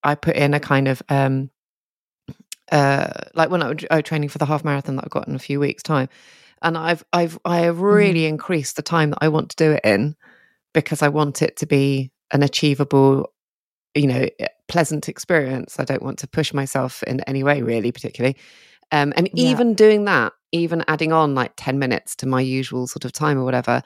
[0.03, 1.49] i put in a kind of um
[2.71, 5.35] uh like when i was I training for the half marathon that i've got in
[5.35, 6.09] a few weeks time.
[6.61, 9.81] And i've i've i have really increased the time that i want to do it
[9.83, 10.15] in
[10.73, 13.33] because i want it to be an achievable
[13.95, 15.79] you know eh, pleasant experience.
[15.79, 18.37] I don't want to push myself in any way really particularly.
[18.91, 19.49] Um, and Yeah.
[19.51, 23.37] even doing that even adding on like 10 minutes to my usual sort of time
[23.37, 23.81] or whatever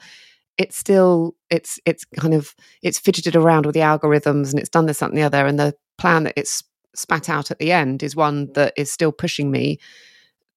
[0.58, 4.86] it's still it's it's kind of it's fidgeted around with the algorithms and it's done
[4.86, 6.62] this that and the other and the plan that it's
[6.94, 9.78] spat out at the end is one that is still pushing me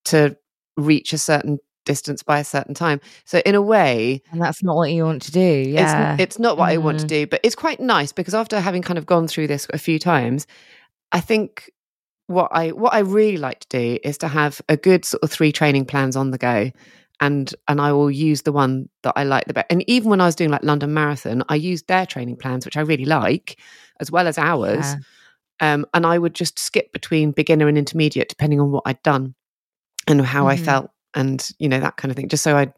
[0.06, 0.36] to
[0.78, 4.76] reach a certain distance by a certain time so in a way And that's not
[4.76, 5.40] what you want to do.
[5.40, 6.16] it's, Yeah.
[6.20, 7.10] it's not what I want to Mm.
[7.10, 9.98] do, but it's quite nice because after having kind of gone through this a few
[10.00, 10.46] times,
[11.12, 11.72] I think
[12.28, 15.32] what I what I really like to do is to have a good sort of
[15.32, 16.72] three training plans on the go.
[17.20, 19.68] And and I will use the one that I like the best.
[19.70, 22.78] And even when I was doing like London Marathon, I used their training plans, which
[22.78, 23.60] I really like,
[24.00, 24.86] as well as ours.
[24.94, 24.96] Yeah.
[25.62, 29.36] Um, and I would just skip between beginner and intermediate depending on what I'd done
[30.08, 30.66] and how I Mhm.
[30.66, 32.28] felt, and you know that kind of thing.
[32.28, 32.74] Just so I,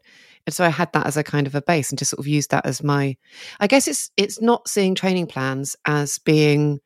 [0.50, 2.50] so I had that as a kind of a base, and just sort of used
[2.50, 3.16] that as my.
[3.58, 6.80] I guess it's it's not seeing training plans as being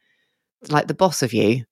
[0.69, 1.65] like the boss of you,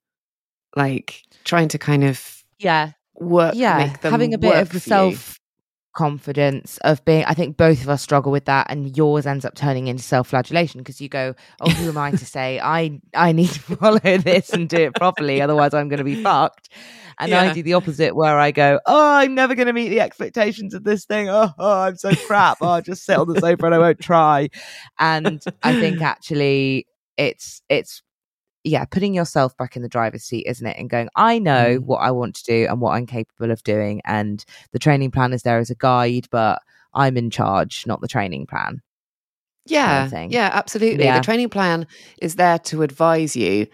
[0.75, 2.91] like trying to kind of yeah.
[3.15, 3.77] work, yeah.
[3.77, 5.39] make them Having a bit of self
[5.97, 9.55] confidence of being I think both of us struggle with that and yours ends up
[9.55, 12.59] turning into self-flagellation because you go oh who am I to say?
[12.59, 16.21] I I need to follow this and do it properly otherwise I'm going to be
[16.21, 16.69] fucked.
[17.19, 20.01] And I do the opposite where I go oh I'm never going to meet the
[20.01, 21.29] expectations of this thing.
[21.29, 22.59] Oh, oh I'm so crap.
[22.61, 24.49] Oh, I'll just sit on the sofa and I won't try.
[24.99, 26.85] And I think actually
[27.17, 28.03] it's it's
[28.67, 30.77] yeah, putting yourself back in the driver's seat, isn't it?
[30.77, 31.85] And going, I know Mm.
[31.85, 34.01] what I want to do and what I'm capable of doing.
[34.05, 36.61] And the training plan is there as a guide, but
[36.93, 38.81] I'm in charge, not the training plan.
[39.65, 40.31] Yeah, thing.
[40.31, 41.03] yeah, absolutely.
[41.03, 41.17] Yeah.
[41.19, 41.87] The training plan
[42.21, 43.67] is there to advise you,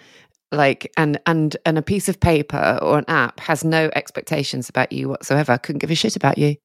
[0.51, 4.91] like, and and and a piece of paper or an app has no expectations about
[4.91, 5.57] you whatsoever.
[5.59, 6.55] Couldn't give a shit about you,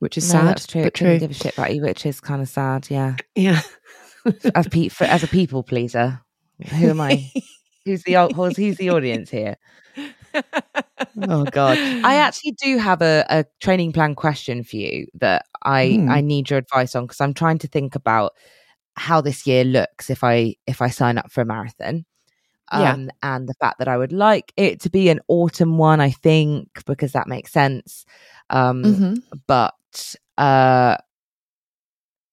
[0.00, 0.82] which is no, sad, that's true.
[0.82, 1.18] but couldn't true.
[1.20, 2.88] give a shit about you, which is kind of sad.
[2.90, 3.14] Yeah.
[3.36, 3.60] Yeah.
[4.54, 6.20] As, pe- for, as a people pleaser,
[6.70, 7.30] who am I?
[7.84, 9.56] Who's the who's, who's the audience here?
[11.28, 11.78] Oh God!
[12.02, 16.08] I actually do have a, a training plan question for you that I Hmm.
[16.08, 18.32] I need your advice on because I'm trying to think about
[18.96, 22.04] how this year looks if I if I sign up for a marathon.
[22.72, 22.92] Yeah.
[22.94, 26.10] Um, and the fact that I would like it to be an autumn one, I
[26.10, 28.06] think, because that makes sense.
[28.50, 29.22] Um, Mhm.
[29.46, 30.96] but uh,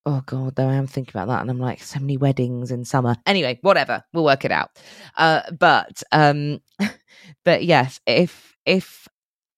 [0.06, 2.86] oh god, though I am thinking about that, and I'm like, so many weddings in
[2.86, 3.16] summer.
[3.26, 4.70] Anyway, whatever, we'll work it out.
[5.18, 6.60] Uh, but um,
[7.46, 9.08] but yes, if if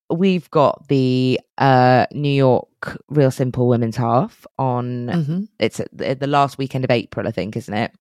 [0.10, 5.48] we've got the uh New York Real Simple Women's Half on, Mhm.
[5.60, 7.92] it's at the, the last weekend of April, I think, isn't it?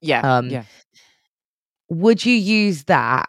[0.00, 0.20] Yeah.
[0.38, 0.64] Um, yeah.
[1.90, 3.28] Would you use that?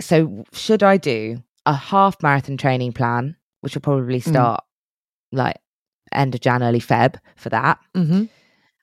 [0.00, 4.28] So, should I do a half marathon training plan, which will probably Mm.
[4.30, 4.64] start
[5.32, 5.56] like
[6.16, 8.24] end of Jan, early Feb for that, Mm-hmm.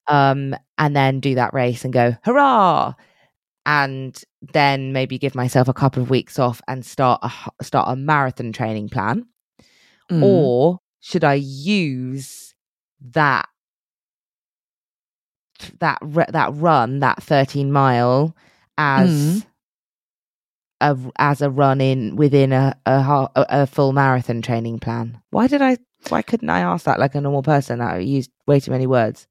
[0.08, 2.94] um, and then do that race and go hurrah,
[3.66, 4.22] and
[4.54, 7.32] then maybe give myself a couple of weeks off and start a
[7.64, 9.26] start a marathon training plan,
[10.10, 10.24] Mm.
[10.24, 12.54] or should I use
[13.14, 13.48] that
[15.80, 16.00] that
[16.32, 18.36] that run that 13 mile
[18.78, 19.46] as Mm.
[20.82, 22.92] a as a run in within a a,
[23.36, 25.78] a a full marathon training plan why did i
[26.10, 29.28] why couldn't i ask that like a normal person i used way too many words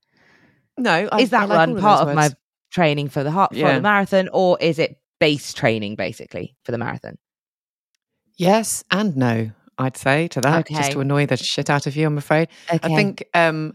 [0.78, 2.30] no, I, is that like run part of my
[2.70, 3.74] training for the heart for Yeah.
[3.74, 7.18] the marathon or is it base training basically for the marathon
[8.36, 9.50] yes and no?
[9.78, 12.06] I'd say to that, just to annoy the shit out of you.
[12.06, 12.48] I'm afraid.
[12.70, 13.74] okay I think um,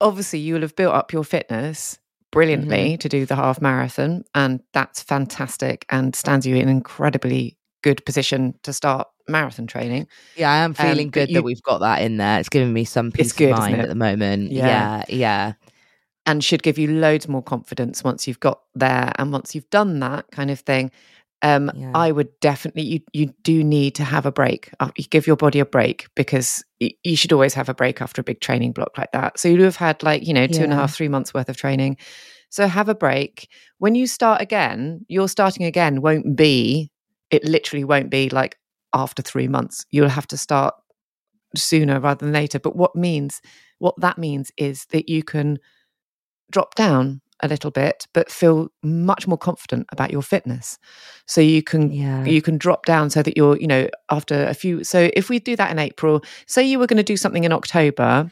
[0.00, 1.98] obviously you will have built up your fitness
[2.30, 8.04] brilliantly to do the half marathon, and that's fantastic and stands you in incredibly good
[8.06, 10.06] position to start marathon training.
[10.36, 12.38] Yeah, I am feeling Um, good you- that we've got that in there.
[12.40, 14.52] It's giving me some peace good, of mind at the moment.
[14.52, 14.66] Yeah.
[14.66, 15.52] Yeah, yeah.
[16.26, 20.00] and should give you loads more confidence once you've got there and once you've done
[20.00, 20.90] that kind of thing.
[21.42, 21.92] Um, Yeah.
[21.94, 24.70] I would definitely you you do need to have a break.
[24.78, 28.20] Uh, You give your body a break because you should always have a break after
[28.20, 29.38] a big training block like that.
[29.40, 31.56] So you'd have had like you know two and a half, three months worth of
[31.56, 31.96] training.
[32.50, 33.48] So have a break.
[33.78, 36.90] When you start again, your starting again won't be.
[37.30, 38.58] It literally won't be like
[38.92, 39.84] after three months.
[39.90, 40.74] You'll have to start
[41.56, 42.58] sooner rather than later.
[42.58, 43.40] But what means
[43.78, 45.58] what that means is that you can
[46.50, 50.78] drop down a little bit, but feel much more confident about your fitness.
[51.26, 52.24] So you can Yeah.
[52.24, 54.84] you can drop down so that you're, you know, after a few.
[54.84, 57.52] So if we do that in April, say you were going to do something in
[57.52, 58.30] October,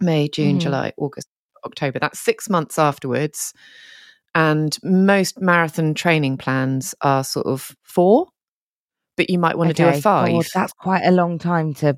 [0.00, 0.60] May, June, Mhm.
[0.60, 1.28] July, August,
[1.64, 1.98] October.
[1.98, 3.52] That's six months afterwards.
[4.34, 8.28] And most marathon training plans are sort of four,
[9.16, 10.30] but you might want to do a five.
[10.32, 11.96] God, that's quite a long time to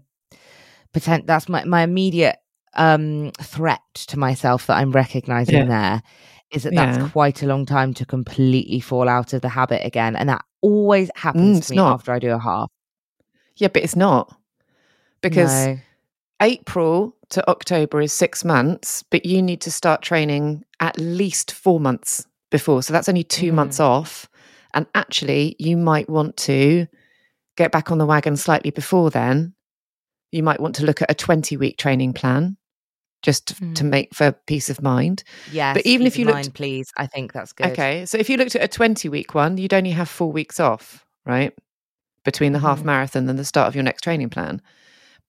[0.92, 1.26] pretend.
[1.26, 2.36] That's my, my immediate
[2.74, 5.64] um threat to myself that I'm recognizing Yeah.
[5.64, 6.02] there
[6.52, 6.84] is that Yeah.
[6.92, 10.14] that's quite a long time to completely fall out of the habit again.
[10.16, 11.92] And that always happens Mm, to me not.
[11.94, 12.70] after I do a half.
[13.56, 14.34] yeah, but it's not
[15.20, 15.78] because No.
[16.40, 21.80] April to October is six months, but you need to start training at least four
[21.80, 22.82] months before.
[22.82, 23.54] So that's only 2 Mhm.
[23.56, 24.28] months off.
[24.74, 26.86] And actually, you might want to
[27.58, 29.52] get back on the wagon slightly before then.
[30.32, 32.56] You might want to look at a 20 week training plan
[33.22, 33.90] just to, to Mm.
[33.90, 35.24] make for peace of mind.
[35.52, 35.74] Yes.
[35.74, 37.66] But even if you looked- mind, please, I think that's good.
[37.72, 38.06] Okay.
[38.06, 41.04] So if you looked at a 20 week one, you'd only have four weeks off,
[41.26, 41.52] right?
[42.24, 42.84] Between the half Mhm.
[42.84, 44.62] marathon and the start of your next training plan.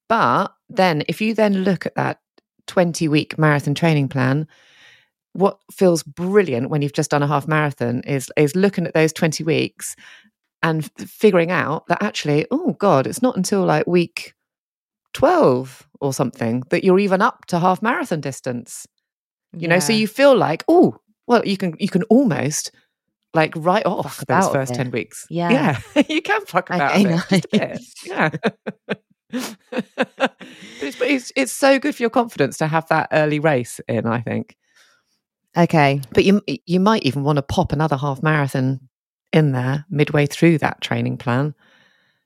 [0.07, 2.19] But then if you then look at that
[2.67, 4.47] 20 week marathon training plan,
[5.33, 9.13] what feels brilliant when you've just done a half marathon is is looking at those
[9.13, 9.95] 20 weeks
[10.61, 14.33] and figuring out that actually, oh God, it's not until like week
[15.13, 18.85] 12 or something that you're even up to half marathon distance
[19.57, 20.95] you know so you feel like oh
[21.25, 22.71] well you can you can almost
[23.33, 25.79] like write off Fuck those first 10 weeks Yeah.
[25.95, 27.69] yeah you can fuck about Okay, it just a bit.
[27.71, 27.93] nice.
[28.05, 28.99] yeah but
[30.81, 34.05] it's, but it's it's so good for your confidence to have that early race in
[34.05, 34.55] i think
[35.57, 35.99] Okay.
[36.13, 38.87] but you you might even want to pop another half marathon
[39.31, 41.53] in there midway through that training plan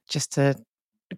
[0.09, 0.55] just to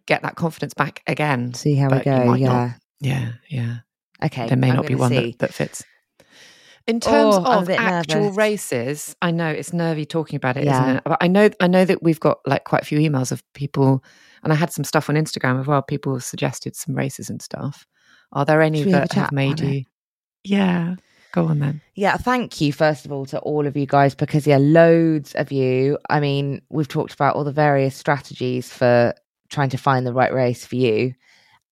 [0.05, 2.25] get that confidence back again See how we But you go.
[2.25, 2.69] might not.
[2.99, 3.19] Yeah.
[3.21, 3.75] yeah yeah
[4.23, 4.47] Okay.
[4.47, 5.83] there may I'm not be one that, that fits.
[6.87, 8.37] In terms Oh, of actual nervous.
[8.37, 10.79] races, I know it's nervy talking about it, Yeah.
[10.79, 11.01] not it?
[11.05, 14.03] But I know I know that we've got like quite a few emails of people,
[14.43, 15.81] and I had some stuff on Instagram as well.
[15.81, 17.85] People suggested some races and stuff.
[18.33, 19.73] Are there any Should we have that have made on it?
[19.73, 19.83] you?
[20.43, 20.95] Yeah,
[21.35, 21.81] go on then.
[21.95, 25.51] Yeah, thank you first of all to all of you guys because yeah, loads of
[25.51, 25.97] you.
[26.09, 29.13] I mean, we've talked about all the various strategies for
[29.49, 31.13] trying to find the right race for you.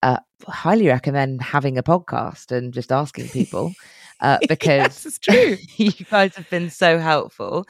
[0.02, 3.73] Uh, highly recommend having a podcast and just asking people
[4.19, 5.58] uh, because yes, it's true.
[5.78, 7.65] you guys have been so helpful.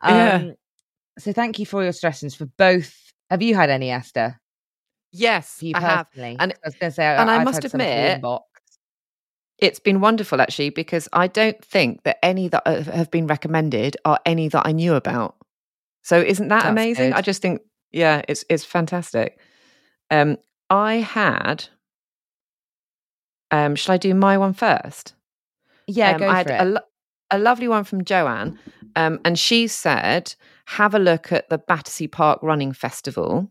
[0.00, 0.50] Um, Yeah.
[1.18, 2.94] So thank you for your suggestions for both.
[3.30, 4.38] Have you had any, Esther?
[5.12, 6.06] yes, you I have.
[6.16, 8.20] And- I was going to say, and I I've must had some for the admit.
[9.58, 14.18] It's been wonderful actually because I don't think that any that have been recommended are
[14.26, 15.36] any that I knew about.
[16.02, 17.10] So isn't that That's amazing?
[17.10, 17.16] good.
[17.18, 19.38] I just think yeah, it's it's fantastic.
[20.10, 20.36] Um
[20.68, 21.68] I had
[23.50, 25.14] um shall I do my one first?
[25.86, 26.66] yeah, Um, go I for had it.
[26.66, 26.80] A, lo-
[27.30, 28.58] a lovely one from Joanne,
[28.96, 30.34] um, and she said,
[30.66, 33.50] "Have a look at the Battersea Park Running Festival,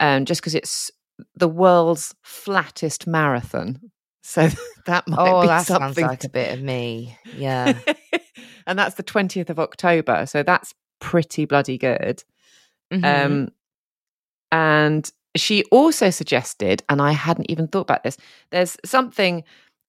[0.00, 0.90] um, just because it's
[1.34, 3.90] the world's flattest marathon."
[4.26, 4.48] So
[4.86, 6.06] that might oh, be that sounds something.
[6.06, 7.16] like a bit of me.
[7.36, 7.78] Yeah.
[8.66, 12.24] and that's the twentieth of October, so that's pretty bloody good.
[12.92, 13.04] Mhm.
[13.04, 13.48] Um,
[14.50, 18.16] and she also suggested, and I hadn't even thought about this,
[18.50, 19.42] there's something,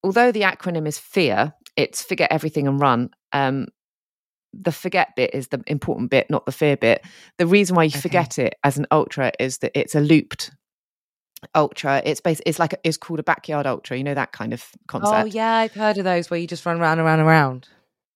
[0.03, 3.11] although the acronym is FEAR, it's forget everything and run.
[3.31, 3.67] Um,
[4.53, 7.03] the forget bit is the important bit, not the fear bit.
[7.37, 7.99] The reason why you Okay.
[7.99, 10.51] forget it as an ultra is that it's a looped
[11.53, 12.01] ultra.
[12.05, 13.97] It's based, it's like a, it's called a backyard ultra.
[13.97, 15.15] You know that kind of concept.
[15.15, 17.67] Oh yeah, I've heard of those where you just run around and around and round.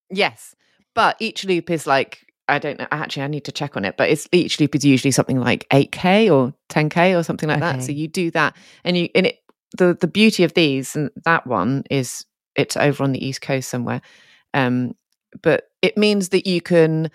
[0.09, 0.55] Yes,
[0.95, 2.87] but each loop is like I don't know.
[2.91, 3.95] Actually, I need to check on it.
[3.95, 7.47] But it's each loop is usually something like eight k or ten k or something
[7.47, 7.83] like that.
[7.83, 9.39] So you do that, and you and it
[9.77, 13.69] the the beauty of these and that one is it's over on the east coast
[13.69, 14.01] somewhere.
[14.53, 14.95] Um,
[15.43, 17.11] but it means that you can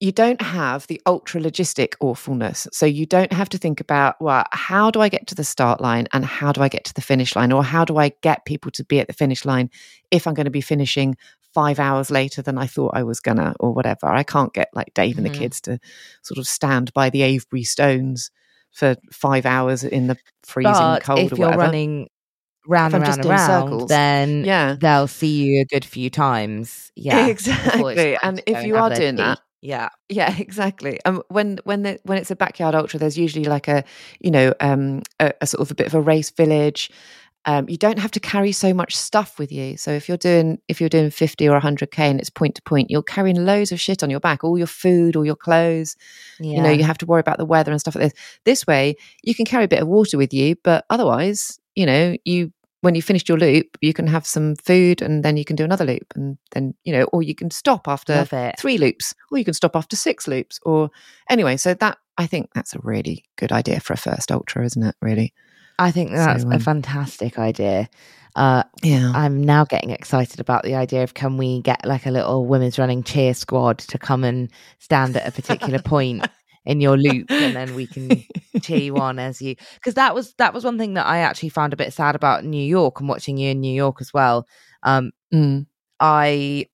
[0.00, 2.66] you don't have the ultra logistic awfulness.
[2.72, 5.80] So you don't have to think about, well, how do I get to the start
[5.80, 7.50] line and how do I get to the finish line?
[7.50, 9.70] Or how do I get people to be at the finish line
[10.10, 11.16] if I'm going to be finishing
[11.54, 14.06] five hours later than I thought I was gonna, or whatever.
[14.08, 15.32] I can't get like Dave and Mhm.
[15.32, 15.78] the kids to
[16.22, 18.30] sort of stand by the Avebury stones
[18.72, 21.62] for five hours in the freezing But cold if or you're whatever.
[21.62, 22.08] running
[22.68, 23.88] round If and round and round, circles.
[23.88, 24.76] then yeah.
[24.78, 26.92] they'll see you a good few times.
[26.96, 28.16] Yeah, exactly.
[28.22, 30.98] And if you are doing that, yeah, Yeah, exactly.
[31.04, 33.84] Um, when when the, when it's a backyard ultra, there's usually like a
[34.20, 36.90] you know um, a, a sort of a bit of a race village.
[37.48, 39.76] Um, you don't have to carry so much stuff with you.
[39.76, 42.62] So if you're doing if you're doing fifty or hundred k and it's point to
[42.62, 45.96] point, you're carrying loads of shit on your back, all your food, all your clothes.
[46.40, 46.56] yeah.
[46.56, 48.20] You know, you have to worry about the weather and stuff like this.
[48.44, 52.16] This way, you can carry a bit of water with you, but otherwise, you know,
[52.24, 52.52] you
[52.82, 55.64] when you finished your loop, you can have some food and then you can do
[55.64, 56.12] another loop.
[56.14, 58.14] And then, you know, or you can stop after
[58.58, 60.60] three loops, or you can stop after six loops.
[60.62, 60.90] Or
[61.30, 64.82] anyway, so that I think that's a really good idea for a first ultra, isn't
[64.82, 64.94] it?
[65.00, 65.32] Really?
[65.78, 67.88] I think that's So, a um, fantastic idea.
[68.34, 69.12] Uh, Yeah.
[69.14, 72.78] I'm now getting excited about the idea of can we get like a little women's
[72.78, 76.26] running cheer squad to come and stand at a particular point
[76.66, 78.24] in your loop and then we can
[78.62, 81.48] cheer you on as you because that was that was one thing that I actually
[81.48, 84.46] found a bit sad about New York and watching you in New York as well.
[84.82, 85.66] Um Mm.
[86.00, 86.66] I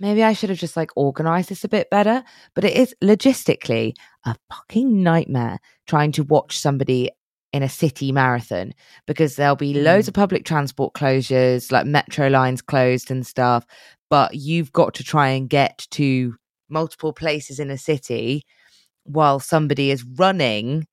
[0.00, 2.24] maybe I should have just like organized this a bit better,
[2.54, 7.10] but it is logistically a fucking nightmare trying to watch somebody
[7.52, 8.72] in a city marathon
[9.06, 13.64] because there'll be loads of public transport closures, like metro lines closed and stuff,
[14.10, 16.34] but you've got to try and get to
[16.68, 18.44] multiple places in a city
[19.04, 20.86] while somebody is running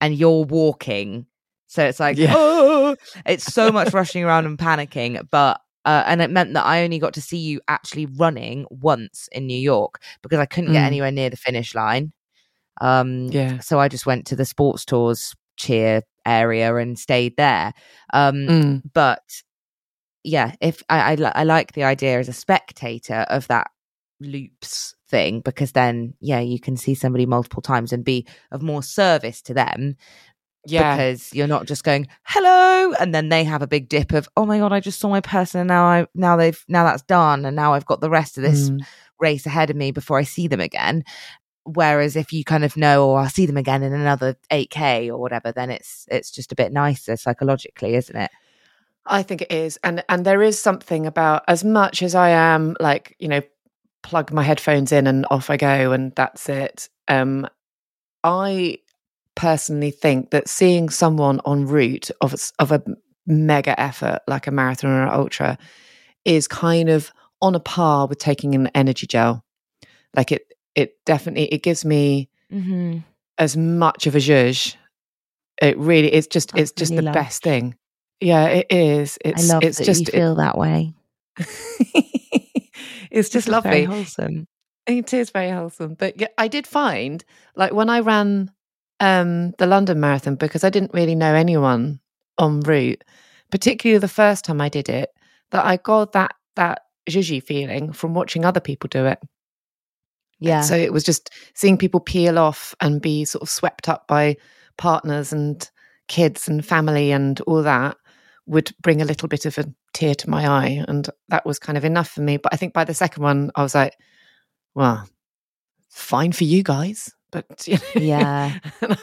[0.00, 1.26] and you're walking.
[1.66, 2.32] So it's like, Yeah.
[2.36, 2.96] oh,
[3.26, 5.26] it's so much rushing around and panicking.
[5.30, 9.28] But uh, and it meant that I only got to see you actually running once
[9.32, 10.86] in New York because I couldn't get Mm.
[10.86, 12.12] anywhere near the finish line.
[12.80, 13.58] Um, Yeah.
[13.60, 17.72] so I just went to the sports tours cheer area and stayed there.
[18.12, 18.82] Um, Mm.
[18.92, 19.22] but
[20.24, 23.70] yeah, if I, I I like the idea as a spectator of that
[24.20, 28.82] loops thing because then yeah you can see somebody multiple times and be of more
[28.82, 29.96] service to them
[30.66, 30.94] Yeah.
[30.94, 34.44] because you're not just going hello and then they have a big dip of oh
[34.44, 37.44] my god I just saw my person and now I now they've now that's done
[37.46, 38.80] and now I've got the rest of this Mm.
[39.18, 41.04] race ahead of me before I see them again
[41.64, 45.18] whereas if you kind of know oh I'll see them again in another 8k or
[45.18, 48.30] whatever then it's it's just a bit nicer psychologically isn't it
[49.10, 49.78] I think it is.
[49.82, 53.40] And and there is something about as much as I am like, you know,
[54.02, 56.88] plug my headphones in and off I go and that's it.
[57.08, 57.46] Um
[58.24, 58.78] I
[59.34, 62.82] personally think that seeing someone en route of of a
[63.26, 65.58] mega effort like a marathon or an ultra
[66.24, 69.44] is kind of on a par with taking an energy gel.
[70.14, 72.98] Like it it definitely it gives me mm-hmm.
[73.38, 74.76] as much of a zhuzh.
[75.60, 77.14] It really it's just it's just really the lush.
[77.14, 77.76] best thing.
[78.20, 79.18] Yeah, it is.
[79.24, 80.94] It's I love it's that just you feel that way
[83.10, 83.84] it's just lovely.
[83.84, 84.46] wholesome
[84.86, 85.94] It is very wholesome.
[85.94, 88.50] But yeah, I did find like when I ran
[89.00, 92.00] um the London Marathon because I didn't really know anyone
[92.40, 93.04] en route,
[93.50, 95.10] particularly the first time I did it,
[95.50, 99.18] that I got that that zhuzhy feeling from watching other people do it.
[100.40, 104.06] yeah So it was just seeing people peel off and be sort of swept up
[104.08, 104.36] by
[104.76, 105.68] partners and
[106.08, 107.96] kids and family and all that
[108.48, 110.84] would bring a little bit of a tear to my eye.
[110.88, 112.38] And that was kind of enough for me.
[112.38, 113.94] But I think by the second one, I was like,
[114.74, 115.08] well,
[115.90, 117.10] fine for you guys.
[117.30, 118.58] But you know, Yeah.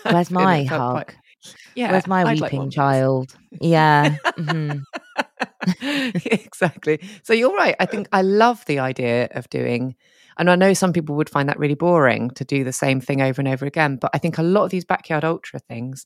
[0.09, 0.91] Where's my hug?
[1.05, 1.15] quite-
[1.75, 1.91] yeah.
[1.91, 2.71] Where's my I'd weeping one.
[2.71, 3.35] child?
[3.61, 4.17] Yeah.
[4.25, 4.81] mhm.
[5.81, 6.99] exactly.
[7.23, 7.75] So you're right.
[7.79, 9.95] I think I love the idea of doing,
[10.37, 13.21] and I know some people would find that really boring to do the same thing
[13.21, 13.97] over and over again.
[13.97, 16.05] But I think a lot of these backyard ultra things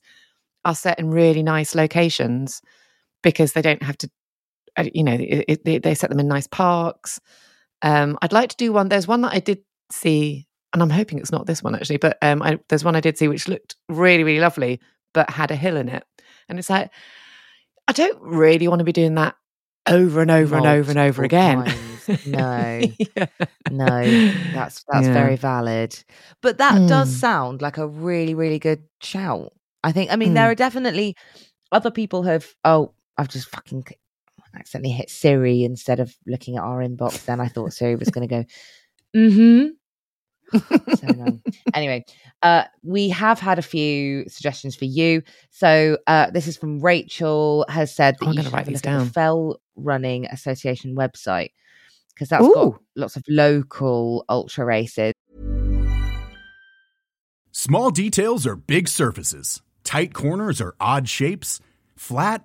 [0.64, 2.60] are set in really nice locations
[3.22, 4.10] because they don't have to,
[4.76, 7.20] uh, you know, it, it, they, set them in nice parks.
[7.82, 8.88] Um, I'd like to do one.
[8.88, 9.58] There's one that I did
[9.90, 13.00] see, and I'm hoping it's not this one actually, but um, I, there's one I
[13.00, 14.80] did see which looked really, really lovely,
[15.14, 16.04] but had a hill in it,
[16.48, 16.90] and it's like
[17.88, 19.34] I don't really want to be doing that
[19.88, 21.64] over and over and over and over again.
[21.64, 22.08] times.
[22.24, 22.80] No.
[23.16, 23.26] Yeah.
[23.70, 24.20] No,
[24.52, 25.12] that's that's Yeah.
[25.14, 25.96] very valid.
[26.42, 27.20] But that does Mm.
[27.20, 29.52] sound like a really, really good shout.
[29.82, 30.12] I think.
[30.12, 30.52] I mean, there Mm.
[30.52, 31.16] are definitely
[31.72, 32.46] other people have.
[32.64, 33.84] Oh, I've just fucking
[34.54, 37.26] accidentally hit Siri instead of looking at our inbox.
[37.26, 38.44] Then I thought Siri was going to go.
[39.12, 39.70] Mm-hmm.
[40.94, 41.42] so annoying.
[41.74, 42.04] anyway,
[42.42, 45.22] uh, we have had a few suggestions for you.
[45.50, 47.66] So uh, this is from Rachel.
[47.68, 49.08] Has said that I'm you gonna should write have a at the down.
[49.08, 51.48] Fell Running Association website
[52.14, 55.12] because that's got lots of local ultra races.
[57.50, 59.60] Small details are big surfaces.
[59.82, 61.58] Tight corners are odd shapes.
[61.96, 62.44] Flat,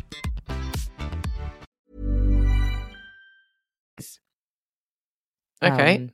[5.63, 5.95] Okay.
[5.97, 6.11] Um,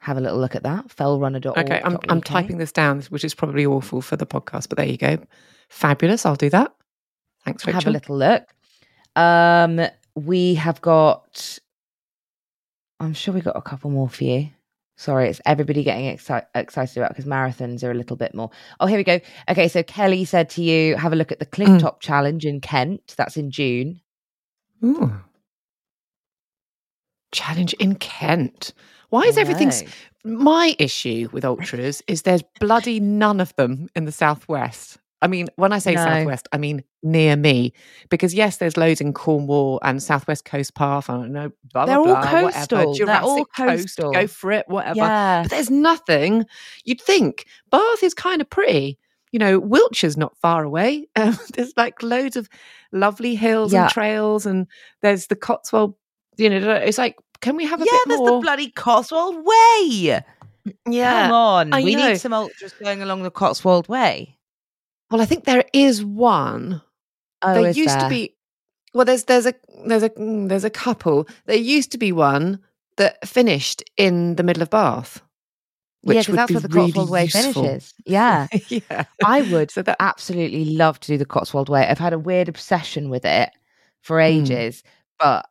[0.00, 0.88] have a little look at that.
[0.88, 1.56] Fellrunner.org.
[1.58, 4.86] Okay, I'm I'm typing this down, which is probably awful for the podcast, but there
[4.86, 5.18] you go.
[5.68, 6.26] Fabulous.
[6.26, 6.72] I'll do that.
[7.44, 7.80] Thanks, Rachel.
[7.80, 8.44] Have a little look.
[9.16, 9.80] Um,
[10.14, 11.58] we have got.
[13.00, 14.48] I'm sure we got a couple more for you.
[14.96, 18.50] Sorry, it's everybody getting exci- excited about because marathons are a little bit more.
[18.78, 19.18] Oh, here we go.
[19.48, 21.80] Okay, so Kelly said to you, have a look at the Mm.
[21.80, 23.14] Clintop Challenge in Kent.
[23.16, 24.00] That's in June.
[24.84, 25.12] Ooh.
[27.32, 28.72] Challenge in Kent.
[29.10, 29.72] Why is everything?
[30.24, 34.98] My issue with ultras is there's bloody none of them in the southwest.
[35.20, 36.02] I mean, when I say No.
[36.04, 37.72] southwest, I mean near me.
[38.10, 41.08] Because yes, there's loads in Cornwall and Southwest Coast Path.
[41.10, 41.50] I don't know.
[41.72, 42.50] Blah, They're blah, all blah, whatever.
[42.52, 42.94] coastal.
[43.06, 43.56] They're all Coast,
[43.96, 44.12] coastal.
[44.12, 44.64] Go for it.
[44.68, 44.96] Whatever.
[44.96, 45.42] Yeah.
[45.42, 46.44] But there's nothing.
[46.84, 48.98] You'd think Bath is kind of pretty.
[49.30, 51.06] You know, Wiltshire's not far away.
[51.16, 52.48] Um, there's like loads of
[52.92, 53.82] lovely hills Yeah.
[53.82, 54.66] and trails, and
[55.02, 55.94] there's the Cotswold.
[56.36, 58.38] You know, it's like, can we have a yeah, bit there's more?
[58.38, 60.20] the bloody Cotswold Way.
[60.88, 61.22] yeah.
[61.24, 61.72] Come on.
[61.74, 62.08] I we know.
[62.10, 64.38] need some ultras going along the Cotswold Way.
[65.10, 66.80] Well, I think there is one.
[67.42, 68.00] Oh, there is used there?
[68.00, 68.36] to be.
[68.94, 69.54] Well, there's there's a
[69.86, 71.26] there's a mm, there's a couple.
[71.46, 72.60] There used to be one
[72.96, 75.20] that finished in the middle of Bath,
[76.02, 77.52] which yeah, because that's be where the really Cotswold Way useful.
[77.52, 77.94] finishes.
[78.06, 78.48] Yeah.
[78.68, 79.04] yeah.
[79.22, 81.86] I would So that absolutely love to do the Cotswold Way.
[81.86, 83.50] I've had a weird obsession with it
[84.02, 84.22] for Hmm.
[84.22, 84.82] ages,
[85.18, 85.46] but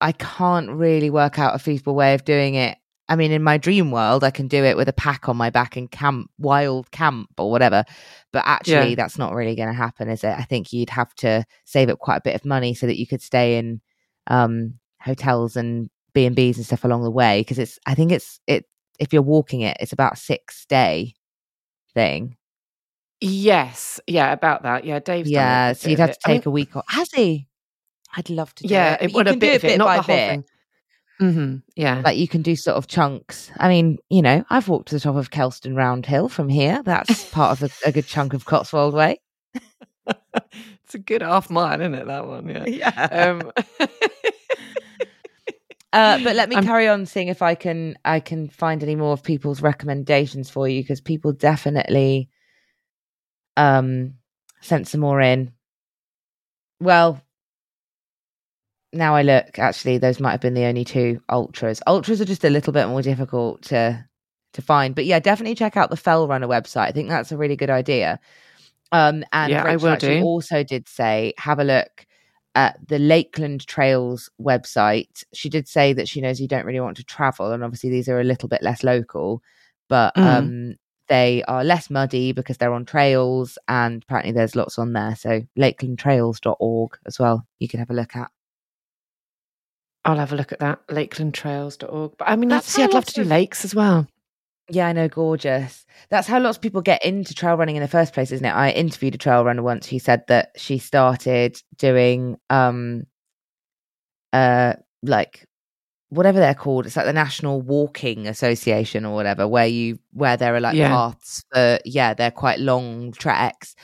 [0.00, 2.76] I can't really work out a feasible way of doing it.
[3.08, 5.50] I mean, in my dream world, I can do it with a pack on my
[5.50, 7.84] back and camp, wild camp or whatever.
[8.32, 8.94] But actually, Yeah.
[8.94, 10.34] that's not really going to happen, is it?
[10.38, 13.06] I think you'd have to save up quite a bit of money so that you
[13.06, 13.82] could stay in
[14.26, 17.40] um, hotels and B and B's and stuff along the way.
[17.42, 18.64] Because it's, I think it's it.
[18.98, 21.14] If you're walking it, it's about a six day
[21.92, 22.36] thing.
[23.20, 24.84] yes, yeah, about that.
[24.84, 25.30] Yeah, Dave's.
[25.30, 26.18] done Yeah, so you'd have to it.
[26.24, 26.84] I mean, take a week off.
[26.88, 27.48] Has he?
[28.16, 29.02] I'd love to do yeah, it.
[29.02, 30.28] it, you a bit do of it, not by the whole bit.
[30.30, 30.44] thing.
[31.18, 33.50] hmm Yeah, Like you can do sort of chunks.
[33.56, 36.82] I mean, you know, I've walked to the top of Kelston Round Hill from here.
[36.84, 39.20] That's part of a, a good chunk of Cotswold Way.
[40.06, 42.06] it's a good half mile, isn't it?
[42.06, 42.64] That one, yeah.
[42.66, 43.08] Yeah.
[43.10, 43.52] Um,
[45.92, 48.96] Uh, but let me I'm- carry on seeing if I can I can find any
[48.96, 52.28] more of people's recommendations for you because people definitely
[53.56, 54.14] um
[54.60, 55.52] sent some more in.
[56.80, 57.22] Well,
[58.94, 61.82] now I look, actually, those might have been the only two ultras.
[61.86, 64.04] Ultras are just a little bit more difficult to
[64.54, 66.86] to find, but yeah, definitely check out the Fell Runner website.
[66.88, 68.20] I think that's a really good idea.
[68.92, 70.22] Um, and Yeah, I will do.
[70.22, 72.06] also did say have a look
[72.54, 75.24] at the Lakeland Trails website.
[75.32, 78.08] She did say that she knows you don't really want to travel, and obviously these
[78.08, 79.42] are a little bit less local,
[79.88, 80.24] but Mm.
[80.24, 80.74] um,
[81.08, 85.16] they are less muddy because they're on trails, and apparently there's lots on there.
[85.16, 88.30] So lakelandtrails.org as well, you can have a look at.
[90.04, 90.86] I'll have a look at that.
[90.88, 92.12] Lakelandtrails.org.
[92.18, 94.06] But I mean, That's how I'd love to do lakes as well.
[94.70, 95.84] Yeah, I know, gorgeous.
[96.08, 98.50] That's how lots of people get into trail running in the first place, isn't it?
[98.50, 103.04] I interviewed a trail runner once who said that she started doing um
[104.32, 105.46] uh like
[106.08, 106.86] whatever they're called.
[106.86, 110.88] It's like the National Walking Association or whatever, where you where there are like Yeah.
[110.88, 113.74] paths for yeah, they're quite long treks.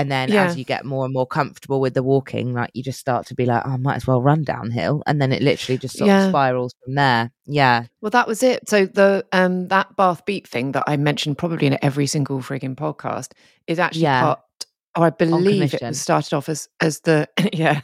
[0.00, 0.44] And then Yeah.
[0.44, 3.34] as you get more and more comfortable with the walking, like you just start to
[3.34, 5.02] be like, oh, I might as well run downhill.
[5.06, 6.24] And then it literally just sort Yeah.
[6.26, 7.30] of spirals from there.
[7.46, 7.84] Yeah.
[8.00, 8.68] Well, that was it.
[8.68, 12.76] So the um that Bath Beat thing that I mentioned probably in every single frigging
[12.76, 13.32] podcast
[13.66, 14.22] is actually Yeah.
[14.22, 14.40] part.
[14.96, 17.80] Or I believe it was started off as as the yeah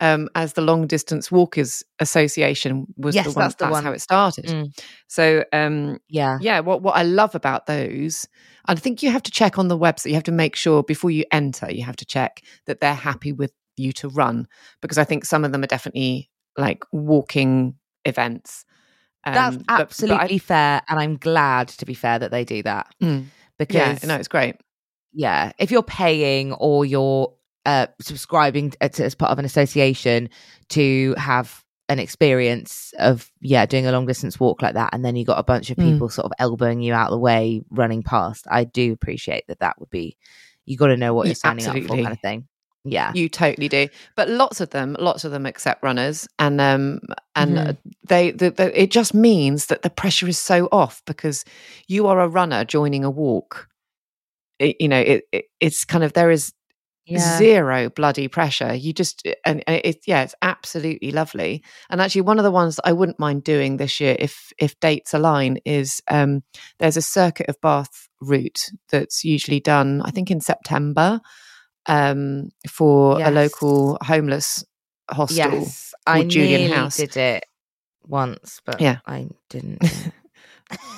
[0.00, 3.44] um as the Long Distance Walkers Association was Yes, the one.
[3.44, 3.84] that's the one.
[3.84, 4.46] how it started.
[4.46, 4.78] Mm.
[5.06, 6.38] So um Yeah.
[6.40, 8.26] yeah, what what I love about those,
[8.66, 10.06] I think you have to check on the website.
[10.08, 13.32] You have to make sure before you enter, you have to check that they're happy
[13.32, 14.48] with you to run
[14.80, 17.74] because I think some of them are definitely like walking
[18.06, 18.64] events.
[19.26, 22.44] That's Um, but- but I- absolutely fair, and I'm glad to be fair that they
[22.44, 23.26] do that Mm.
[23.58, 24.56] because yeah, no, it's great.
[25.16, 27.32] Yeah, if you're paying or you're
[27.64, 30.28] uh, subscribing to, as part of an association
[30.68, 35.16] to have an experience of yeah doing a long distance walk like that, and then
[35.16, 35.92] you got a bunch of Mm.
[35.92, 39.60] people sort of elbowing you out of the way running past, I do appreciate that.
[39.60, 40.16] That would be
[40.66, 42.02] you got to know what you're signing up for, absolutely.
[42.02, 42.48] kind of thing.
[42.84, 43.12] Yeah.
[43.14, 43.88] You totally do.
[44.16, 47.00] But lots of them, lots of them accept runners, and um,
[47.34, 47.72] and uh
[48.06, 51.44] they, the, the, it just means that the pressure is so off because
[51.88, 53.68] you are a runner joining a walk.
[54.58, 56.52] It, you know, it, it it's kind of there is
[57.08, 57.38] Yeah.
[57.38, 58.74] zero bloody pressure.
[58.74, 61.62] You just and, and it yeah, it's absolutely lovely.
[61.90, 64.78] And actually, one of the ones that I wouldn't mind doing this year, if if
[64.80, 66.42] dates align, is um,
[66.78, 71.20] there's a circuit of Bath route that's usually done, I think, in September
[71.86, 74.64] um, for a local homeless
[75.10, 75.36] hostel.
[75.36, 75.94] Yes.
[76.06, 76.96] I Julian nearly House.
[76.96, 77.44] did it
[78.04, 78.98] once, but Yeah.
[79.06, 79.82] I didn't.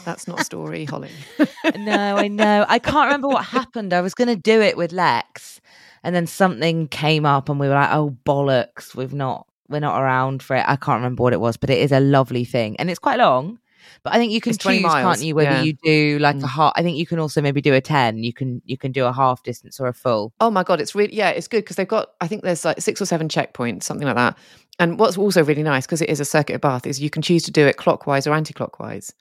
[0.04, 1.10] That's not a story, Holly.
[1.76, 2.64] no, I know.
[2.68, 3.92] I can't remember what happened.
[3.92, 5.60] I was going to do it with Lex,
[6.02, 10.00] and then something came up, and we were like, "Oh bollocks, we've not, we're not
[10.00, 12.76] around for it." I can't remember what it was, but it is a lovely thing,
[12.78, 13.58] and it's quite long.
[14.02, 15.34] But I think you can It's 20 choose, can't you?
[15.34, 15.62] Whether yeah.
[15.62, 16.48] you do like a Mm.
[16.48, 16.72] half.
[16.76, 18.22] I think you can also maybe do a ten.
[18.22, 20.32] You can you can do a half distance or a full.
[20.40, 22.80] Oh my god, it's really yeah, it's good because they've got I think there's like
[22.80, 24.38] six or seven checkpoints, something like that.
[24.78, 27.20] And what's also really nice because it is a circuit of Bath is you can
[27.22, 29.12] choose to do it clockwise or anti-clockwise,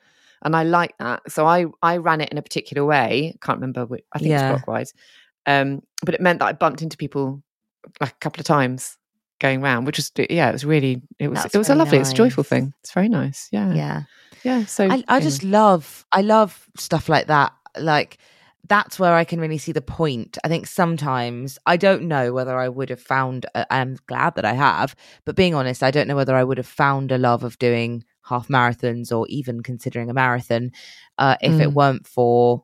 [0.43, 1.31] and I like that.
[1.31, 3.35] So I I ran it in a particular way.
[3.41, 3.85] Can't remember.
[3.85, 4.49] Which, I think Yeah.
[4.49, 4.93] it's clockwise,
[5.45, 7.41] um, but it meant that I bumped into people
[8.01, 8.97] like a couple of times
[9.39, 11.99] going round, which was yeah, it was really it was That's it was a lovely,
[11.99, 12.73] it's a joyful thing.
[12.81, 13.49] It's very nice.
[13.51, 14.01] Yeah, Yeah.
[14.43, 14.65] yeah.
[14.65, 15.21] So I, I anyway.
[15.21, 17.53] just love I love stuff like that.
[17.79, 18.17] Like
[18.67, 20.38] that's where I can really see the point.
[20.43, 23.45] I think sometimes I don't know whether I would have found.
[23.55, 26.57] i I'm glad that I have, but being honest, I don't know whether I would
[26.57, 30.71] have found a love of doing half marathons or even considering a marathon
[31.17, 31.73] uh, if it Mm.
[31.73, 32.63] weren't for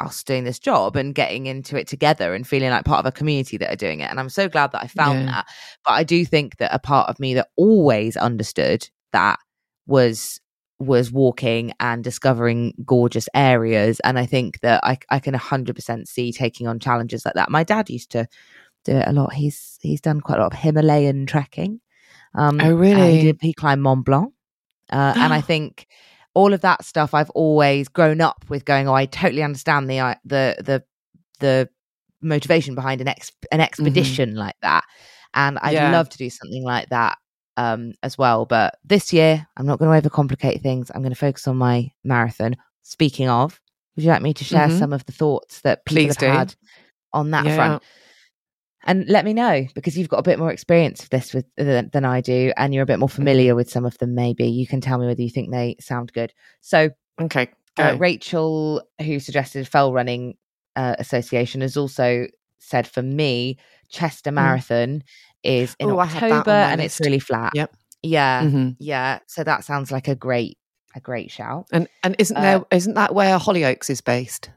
[0.00, 3.12] us doing this job and getting into it together and feeling like part of a
[3.12, 4.10] community that are doing it.
[4.10, 5.26] And I'm so glad that I found Yeah.
[5.26, 5.46] that.
[5.84, 9.38] But I do think that a part of me that always understood that
[9.86, 10.40] was
[10.78, 14.00] was walking and discovering gorgeous areas.
[14.00, 17.50] And I think that I, I can 100% see taking on challenges like that.
[17.50, 18.26] My dad used to
[18.86, 19.34] do it a lot.
[19.34, 21.82] He's he's done quite a lot of Himalayan trekking.
[22.34, 23.18] Um, Oh, really?
[23.18, 24.32] He, did, he climbed Mont Blanc.
[24.90, 25.86] Uh, and I think
[26.34, 29.98] all of that stuff I've always grown up with going, oh, I totally understand the,
[29.98, 30.84] uh, the, the,
[31.40, 31.68] the
[32.22, 34.84] motivation behind an ex, an expedition like that.
[35.34, 35.90] And I'd Yeah.
[35.92, 37.18] love to do something like that
[37.56, 38.46] um, as well.
[38.46, 40.90] But this year, I'm not going to overcomplicate things.
[40.94, 42.56] I'm going to focus on my marathon.
[42.82, 43.60] Speaking of,
[43.96, 44.78] would you like me to share Mhm.
[44.78, 46.26] some of the thoughts that people Please have do.
[46.26, 46.54] had
[47.12, 47.54] on that Yeah.
[47.56, 47.82] front?
[48.86, 51.90] And let me know because you've got a bit more experience of this with, than,
[51.92, 53.16] than I do, and you're a bit more Mm-hmm.
[53.16, 54.14] familiar with some of them.
[54.14, 56.32] Maybe you can tell me whether you think they sound good.
[56.60, 57.50] So, okay.
[57.78, 60.36] Uh, Rachel, who suggested Fell Running
[60.76, 62.26] uh, Association, has also
[62.58, 63.58] said for me,
[63.90, 65.02] Chester Marathon
[65.42, 65.94] is in Mm.
[65.94, 67.52] Ooh, I had that on October and it's really flat.
[67.54, 67.72] Yep.
[68.02, 68.76] Yeah, Mhm.
[68.78, 69.18] yeah.
[69.26, 70.58] So that sounds like a great,
[70.94, 71.66] a great shout.
[71.72, 74.50] And and isn't Uh, there isn't that where Hollyoaks is based?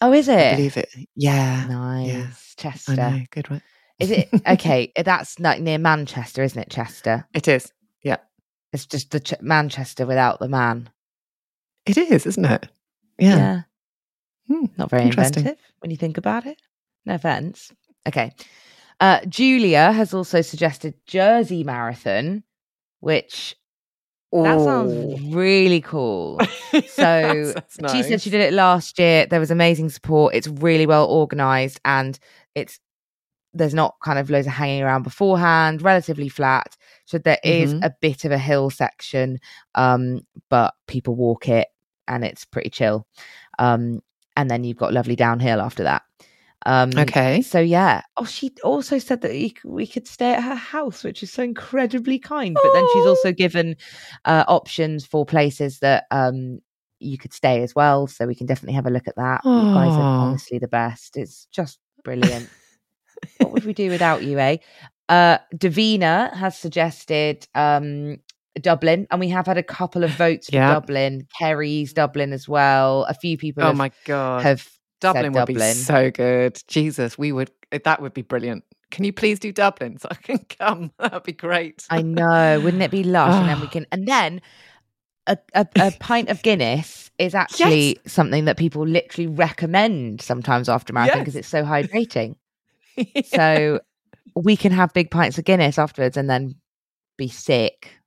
[0.00, 0.56] Oh, is I it?
[0.56, 0.88] believe it.
[1.16, 1.66] Yeah.
[1.68, 2.94] Nice, I Chester.
[2.96, 3.20] know.
[3.30, 3.62] Good one.
[3.98, 4.92] Is it okay?
[4.96, 6.70] That's like near Manchester, isn't it?
[6.70, 7.26] Chester.
[7.34, 7.72] It is.
[8.02, 8.18] Yeah.
[8.72, 10.88] It's just the Ch- Manchester without the man.
[11.86, 12.68] It is, isn't it?
[13.18, 13.62] Yeah.
[14.46, 15.40] Hmm, Not very interesting.
[15.42, 16.60] inventive when you think about it.
[17.04, 17.72] No offense.
[18.06, 18.32] Okay.
[19.00, 22.42] Uh, Julia has also suggested Jersey Marathon,
[23.00, 23.56] which
[24.32, 26.38] that sounds really cool.
[26.86, 29.26] So That's she said she did it last year.
[29.26, 30.34] There was amazing support.
[30.34, 32.18] It's really well organized and
[32.54, 32.78] it's
[33.54, 36.76] there's not kind of loads of hanging around beforehand, relatively flat.
[37.06, 37.84] So there is Mhm.
[37.84, 39.38] a bit of a hill section,
[39.74, 40.20] um,
[40.50, 41.68] but people walk it
[42.06, 43.06] and it's pretty chill.
[43.58, 44.02] Um,
[44.36, 46.02] and then you've got lovely downhill after that.
[46.66, 47.42] Um, Okay.
[47.42, 48.02] So yeah.
[48.16, 49.30] Oh, she also said that
[49.64, 52.54] we could stay at her house, which is so incredibly kind.
[52.54, 53.10] But then she's Oh.
[53.10, 53.76] also given
[54.24, 56.60] uh, options for places that um,
[57.00, 58.06] you could stay as well.
[58.06, 59.40] So we can definitely have a look at that.
[59.44, 61.16] You guys are honestly the best.
[61.16, 62.50] It's just brilliant.
[63.38, 64.56] what would we do without you, eh?
[65.08, 68.18] Uh, Davina has suggested um,
[68.60, 70.74] Dublin, and we have had a couple of votes for Yeah.
[70.74, 71.26] Dublin.
[71.38, 73.04] Kerry's Dublin as well.
[73.04, 74.42] A few people Oh have, my god.
[74.42, 74.68] have
[75.00, 76.62] Dublin would be so good.
[76.68, 77.50] Jesus, we would
[77.84, 78.64] that would be brilliant.
[78.90, 80.92] Can you please do Dublin so I can come?
[80.98, 81.84] That'd be great.
[81.90, 83.34] I know, wouldn't it be lush?
[83.34, 83.70] and then we Ah.
[83.70, 84.40] can, and then
[85.26, 90.92] a, a, a pint of Guinness is actually something that people literally recommend sometimes after
[90.94, 91.40] marathon because Yes.
[91.40, 92.36] it's so hydrating.
[93.26, 93.80] So
[94.34, 96.54] we can have big pints of Guinness afterwards and then
[97.18, 97.97] be sick.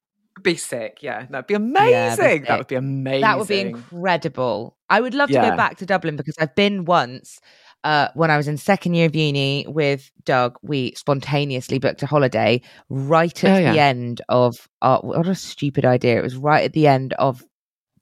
[0.44, 1.00] Be sick.
[1.02, 2.42] Yeah, that'd be Yeah, amazing.
[2.42, 3.22] be that would be amazing.
[3.22, 4.78] That would be incredible.
[4.90, 5.50] I would love to Yeah.
[5.52, 7.40] go back to Dublin because I've been once
[7.84, 10.58] uh, when I was in second year of uni with Doug.
[10.62, 15.86] We spontaneously booked a holiday right at Oh, the end of our, what a stupid
[15.86, 16.20] idea.
[16.20, 17.44] It was right at the end of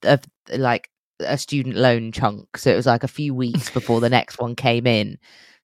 [0.03, 0.21] of
[0.55, 2.57] like a student loan chunk.
[2.57, 5.17] So it was like a few weeks before the next one came in.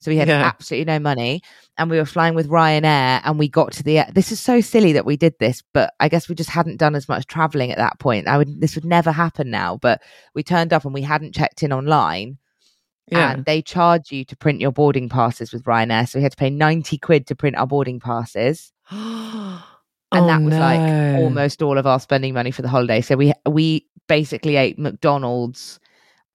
[0.06, 0.44] So we had Yeah.
[0.44, 1.42] absolutely no money.
[1.80, 4.94] And we were flying with Ryanair and we got to the this is so silly
[4.94, 7.80] that we did this, but I guess we just hadn't done as much traveling at
[7.80, 8.28] that point.
[8.28, 10.04] I would this would never happen now, but
[10.36, 12.38] we turned up and we hadn't checked in online.
[13.08, 13.32] Yeah.
[13.32, 16.08] And they charge you to print your boarding passes with Ryanair.
[16.08, 19.60] So we had to pay 90 quid to print our boarding passes and
[20.12, 23.02] Oh, that was like almost all of our spending money for the holiday.
[23.02, 25.80] So we we basically ate McDonald's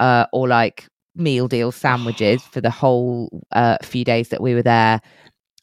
[0.00, 4.62] uh, or like meal deal sandwiches for the whole uh, few days that we were
[4.62, 5.00] there.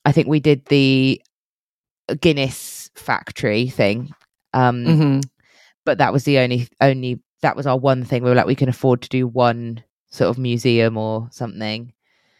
[0.05, 1.21] I think we did the
[2.21, 4.11] Guinness factory thing,
[4.53, 5.23] um, Mhm.
[5.85, 8.23] but that was the only only that was our one thing.
[8.23, 11.91] We were like we can afford to do one sort of museum or something.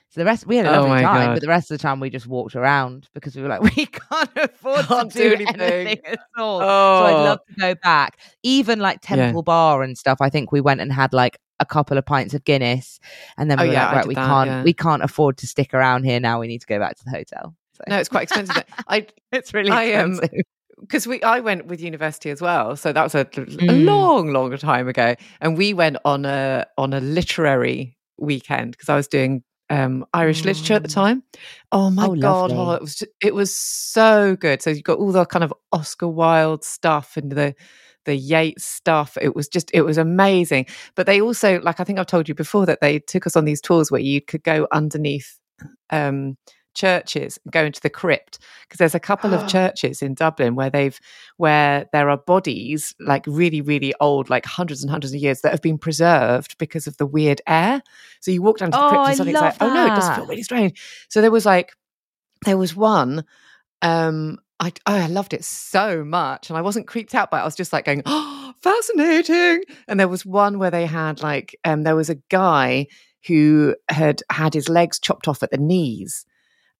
[0.09, 1.33] So the rest we had a Oh lovely my time, God.
[1.33, 3.87] but the rest of the time we just walked around because we were like we
[3.87, 5.61] can't afford Can't to do, do anything.
[5.61, 6.59] anything at all.
[6.61, 7.03] So Oh.
[7.05, 8.17] I'd love to go back.
[8.43, 9.17] Even like Yeah.
[9.17, 10.19] Temple Bar and stuff.
[10.21, 12.99] I think we went and had like a couple of pints of Guinness,
[13.37, 14.63] and then Oh, we were yeah, like, right, we that, can't yeah.
[14.63, 16.39] we can't afford to stick around here now.
[16.39, 17.55] We need to go back to the hotel.
[17.73, 18.63] So No, it's quite expensive.
[18.87, 20.45] I it's really I, um, expensive.
[20.81, 23.85] because we I went with university as well, so that was a, a Mm.
[23.85, 28.95] long, long time ago, and we went on a on a literary weekend because I
[28.95, 30.93] was doing um, Irish literature at the Mm.
[30.93, 31.23] time.
[31.71, 34.61] Oh my Oh, god, oh, it was it was so good.
[34.61, 37.55] So you got all the kind of Oscar Wilde stuff and the
[38.07, 39.15] the Yeats stuff.
[39.21, 40.65] It was just it was amazing.
[40.95, 43.45] But they also like I think I've told you before that they took us on
[43.45, 45.37] these tours where you could go underneath
[45.91, 46.37] um
[46.73, 50.69] churches and go into the crypt because there's a couple of churches in Dublin where
[50.69, 50.99] they've
[51.37, 55.51] where there are bodies like really really old like hundreds and hundreds of years that
[55.51, 57.81] have been preserved because of the weird air
[58.21, 59.95] so you walk down to the Oh, crypt and it's like love oh no it
[59.95, 60.79] does feel really strange
[61.09, 61.73] so there was like
[62.45, 63.25] there was one
[63.81, 67.41] um I, oh, I loved it so much and I wasn't creeped out by it.
[67.41, 69.63] I was just like going, oh, fascinating.
[69.87, 72.87] And there was one where they had like, um, there was a guy
[73.27, 76.25] who had had his legs chopped off at the knees.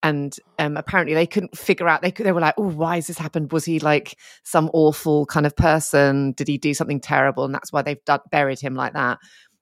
[0.04, 3.08] And um, apparently they couldn't figure out, they, could, they were like, oh, why has
[3.08, 3.52] this happened?
[3.52, 6.32] Was he like some awful kind of person?
[6.34, 7.46] Did he do something terrible?
[7.46, 8.00] And that's why they've
[8.32, 9.18] buried him like that.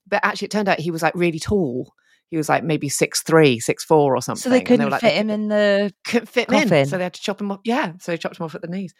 [0.07, 1.93] But actually, it turned out he was like really tall.
[2.29, 4.41] He was like maybe six three, six four, or something.
[4.41, 5.93] So they couldn't were like, fit they him in the.
[6.05, 7.59] couldn't fit him in, so they had to chop him off.
[7.63, 8.93] Yeah, so they chopped him off at the knees.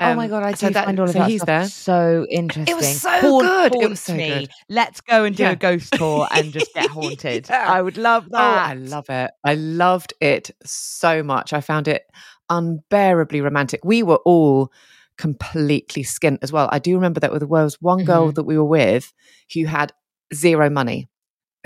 [0.00, 1.68] oh my Um, god, I do that- find all of so that he's stuff there.
[1.68, 2.70] so interesting.
[2.70, 3.82] It was so Haunt- good.
[3.82, 4.28] It was so me.
[4.28, 4.50] good.
[4.68, 5.52] Let's go and do Yeah.
[5.52, 7.46] a ghost tour and just get haunted.
[7.48, 7.64] Yeah.
[7.72, 9.30] I would love Oh, I love it.
[9.44, 11.52] I loved it so much.
[11.54, 12.02] I found it
[12.50, 13.84] unbearably romantic.
[13.84, 14.70] We were all
[15.18, 16.68] completely skint as well.
[16.72, 18.34] I do remember that there was one girl Mhm.
[18.34, 19.12] that we were with
[19.54, 19.92] who had
[20.34, 21.08] zero money,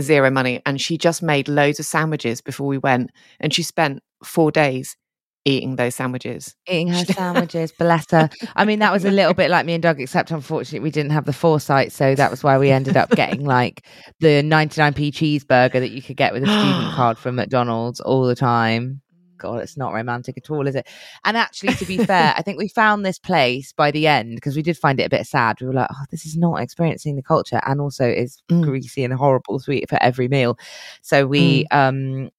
[0.01, 4.03] zero money, and she just made loads of sandwiches before we went, and she spent
[4.25, 4.97] four days
[5.45, 6.55] eating those sandwiches.
[6.69, 8.31] Eating her sandwiches, bless her.
[8.57, 11.13] I mean, that was a little bit like me and Doug, except unfortunately we didn't
[11.13, 13.87] have the foresight, so that was why we ended up getting like
[14.21, 18.37] the 99p cheeseburger that you could get with a student card from McDonald's all the
[18.37, 19.01] time.
[19.41, 20.87] God, it's not romantic at all, is it?
[21.25, 24.55] And actually, to be fair, I think we found this place by the end because
[24.55, 25.61] we did find it a bit sad.
[25.61, 28.63] We were like, oh, this is not experiencing the culture, and also is Mm.
[28.65, 30.59] greasy and horrible eat for every meal.
[31.03, 32.31] So we, um,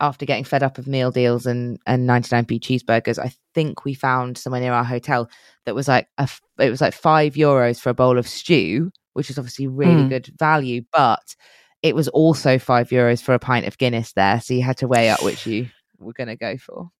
[0.00, 4.36] after getting fed up of meal deals and and 99p cheeseburgers, I think we found
[4.36, 5.30] somewhere near our hotel
[5.64, 6.28] that was like a
[6.58, 10.08] it was like five euros for a bowl of stew, which is obviously really Mm.
[10.08, 11.36] good value, but
[11.82, 14.88] it was also five euros for a pint of Guinness there, so you had to
[14.88, 15.68] weigh up which you
[16.04, 16.90] were going to go for.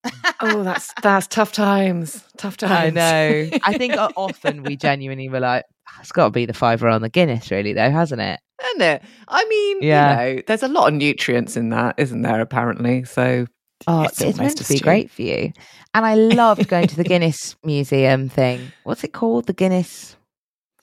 [0.40, 2.24] oh, that's that's tough times.
[2.38, 2.72] Tough times.
[2.72, 3.50] I know.
[3.64, 7.02] I think often we genuinely were like, "Ah, it's got to be the fiver on
[7.02, 8.40] the Guinness, really, though, hasn't it?
[8.70, 9.02] Isn't it?
[9.28, 10.10] I mean, Yeah.
[10.28, 12.40] you know, there's a lot of nutrients in that, isn't there?
[12.40, 13.46] Apparently, so
[13.86, 15.52] Oh, It's it's, meant to be great for you.
[15.92, 18.72] And I loved going to the Guinness Museum thing.
[18.84, 19.46] What's it called?
[19.46, 20.16] The Guinness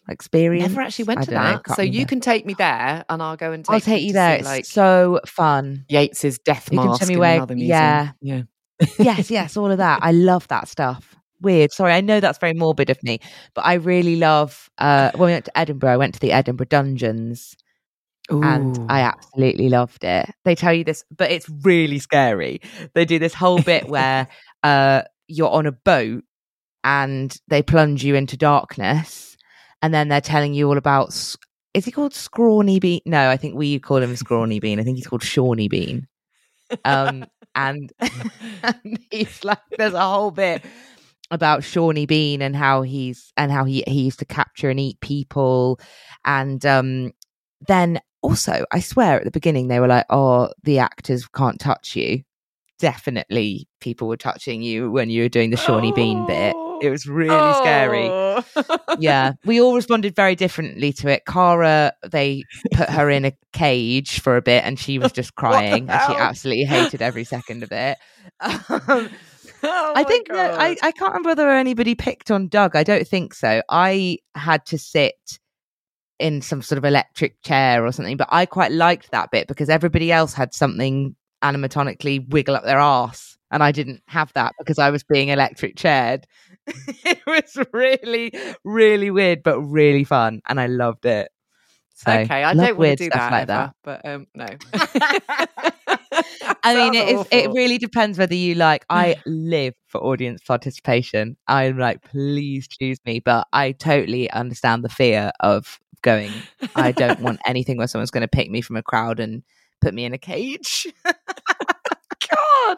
[0.09, 0.69] Experience?
[0.69, 1.63] never actually went I to know, that.
[1.63, 4.13] can't So you can take me there, and I'll go and take I'll take you
[4.13, 4.35] there.
[4.35, 5.85] see, It's like so fun.
[5.89, 8.11] Yeats's death You can show me where- yeah.
[8.21, 8.41] yeah.
[8.99, 9.99] yes, yes, all of that.
[10.01, 11.15] I love that stuff.
[11.39, 11.71] Weird.
[11.71, 13.19] Sorry, I know that's very morbid of me,
[13.53, 14.69] but I really love.
[14.77, 17.55] Uh, when we went to Edinburgh, I went to the Edinburgh Dungeons,
[18.29, 20.29] and I absolutely loved it.
[20.45, 22.61] They tell you this, but it's really scary.
[22.93, 24.27] They do this whole bit where
[24.63, 26.23] uh, you're on a boat
[26.83, 29.30] and they plunge you into darkness,
[29.81, 31.09] and then they're telling you all about.
[31.73, 32.99] Is he called Scrawny Bean?
[33.05, 34.79] No, I think we call him Scrawny Bean.
[34.79, 36.05] I think he's called Shawny Bean.
[36.83, 37.25] Um,
[37.55, 37.91] and,
[38.63, 40.63] and he's like, there's a whole bit
[41.31, 44.99] about Shawnee Bean and how he's and how he he used to capture and eat
[44.99, 45.79] people,
[46.25, 47.13] and um,
[47.67, 51.95] then also I swear at the beginning they were like, oh, the actors can't touch
[51.95, 52.23] you.
[52.79, 56.55] Definitely, people were touching you when you were doing the Shawnee Bean bit.
[56.81, 58.07] It was really scary.
[58.07, 58.43] Oh.
[58.99, 61.23] Yeah, we all responded very differently to it.
[61.25, 65.89] Cara, they put her in a cage for a bit, and she was just crying,
[65.89, 67.97] and she absolutely hated every second of it.
[68.87, 69.09] Um,
[69.63, 72.75] Oh I think that I, I can't remember whether anybody picked on Doug.
[72.75, 73.61] I don't think so.
[73.69, 75.13] I had to sit
[76.19, 79.69] in some sort of electric chair or something, but I quite liked that bit because
[79.69, 83.37] everybody else had something animatronically wiggle up their arse.
[83.51, 86.25] And I didn't have that because I was being electric chaired.
[86.67, 88.31] it was really,
[88.63, 90.41] really weird, but really fun.
[90.47, 91.31] And I loved it.
[91.95, 93.75] So, okay, I don't want to do stuff that, like that.
[93.83, 94.47] but um, no.
[96.63, 98.85] I mean, it, is, it really depends whether you like.
[98.89, 101.37] I live for audience participation.
[101.47, 106.31] I'm like, please choose me, but I totally understand the fear of going.
[106.75, 109.43] I don't want anything where someone's going to pick me from a crowd and
[109.79, 110.87] put me in a cage.
[111.05, 112.77] God.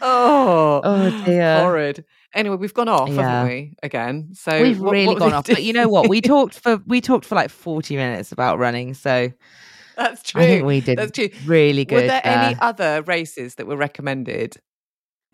[0.00, 1.60] Oh, Oh, dear.
[1.60, 2.04] horrid.
[2.34, 3.22] Anyway, we've gone off, Yeah.
[3.28, 3.74] haven't we?
[3.82, 6.08] Again, so We've what- really what gone off, but you know what?
[6.08, 9.30] We talked for we talked for like 40 minutes about running, so
[9.96, 10.40] That's true.
[10.42, 11.28] I think we did That's true.
[11.44, 12.02] really good.
[12.02, 14.56] Were there any other races that were recommended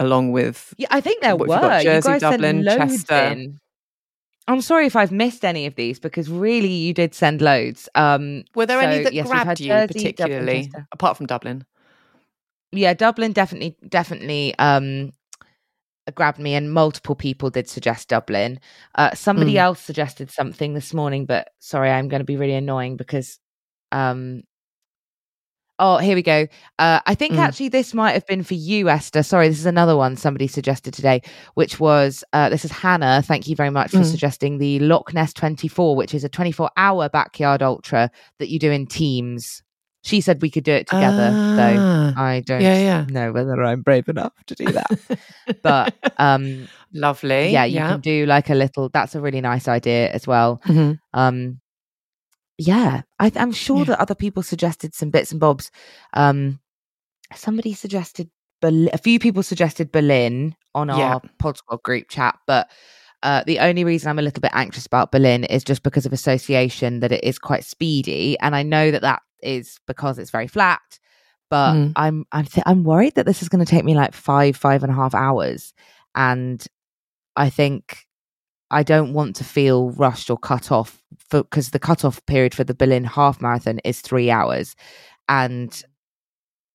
[0.00, 0.74] along with?
[0.78, 1.56] Yeah, I think there What were.
[1.58, 1.90] have you?
[1.90, 3.14] Jersey, guys Dublin, Chester.
[3.14, 3.58] in.
[4.48, 7.88] I'm sorry if I've missed any of these because really you did send loads.
[7.94, 10.86] Um, Were there any that yes, grabbed you Jersey, particularly, Chester.
[10.90, 11.64] apart from Dublin?
[12.72, 15.12] yeah, Dublin definitely, definitely um,
[16.14, 18.60] grabbed me, and multiple people did suggest Dublin.
[18.94, 19.60] Uh, somebody Mm.
[19.60, 23.38] else suggested something this morning, but sorry, I'm going to be really annoying because.
[23.92, 24.42] Um,
[25.78, 26.46] oh, here we go.
[26.78, 27.38] Uh, I think Mm.
[27.38, 29.22] actually this might have been for you, Esther.
[29.22, 31.22] Sorry, this is another one somebody suggested today,
[31.54, 33.22] which was uh, this is Hannah.
[33.22, 34.10] Thank you very much for Mm.
[34.10, 38.70] suggesting the Loch Ness 24, which is a 24 hour backyard ultra that you do
[38.72, 39.62] in teams.
[40.08, 41.76] She said we could do it together, though.
[41.80, 43.06] Ah, I don't yeah, yeah.
[43.10, 44.90] know whether I'm brave enough to do that.
[45.62, 47.50] but um Lovely.
[47.50, 50.60] yeah, you can do like a little that's a really nice idea as well.
[50.64, 50.98] Mhm.
[51.12, 51.60] Um
[52.56, 53.84] yeah, I I'm sure Yeah.
[53.84, 55.70] that other people suggested some bits and bobs.
[56.14, 56.60] Um
[57.34, 58.30] somebody suggested
[58.62, 61.14] Berlin, a few people suggested Berlin on Yeah.
[61.16, 62.70] our pod squad group chat, but
[63.22, 66.12] uh, the only reason I'm a little bit anxious about Berlin is just because of
[66.12, 70.46] association that it is quite speedy, and I know that that is because it's very
[70.48, 70.98] flat.
[71.50, 71.92] But Mhm.
[71.96, 74.82] I'm I'm th- I'm worried that this is going to take me like five five
[74.82, 75.72] and a half hours,
[76.14, 76.64] and
[77.36, 78.06] I think
[78.70, 82.74] I don't want to feel rushed or cut off because the cutoff period for the
[82.74, 84.76] Berlin half marathon is three hours,
[85.28, 85.82] and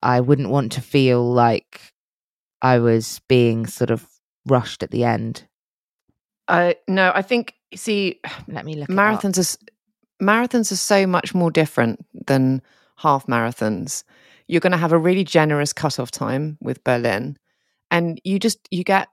[0.02, 1.92] I wouldn't want to feel like
[2.60, 4.06] I was being sort of
[4.46, 5.46] rushed at the end.
[6.48, 8.88] Uh, no, I think see Let me look.
[8.88, 12.62] marathons are marathons are so much more different than
[12.96, 14.04] half marathons.
[14.46, 17.36] You're going to have a really generous cutoff time with Berlin,
[17.90, 19.08] and you just you get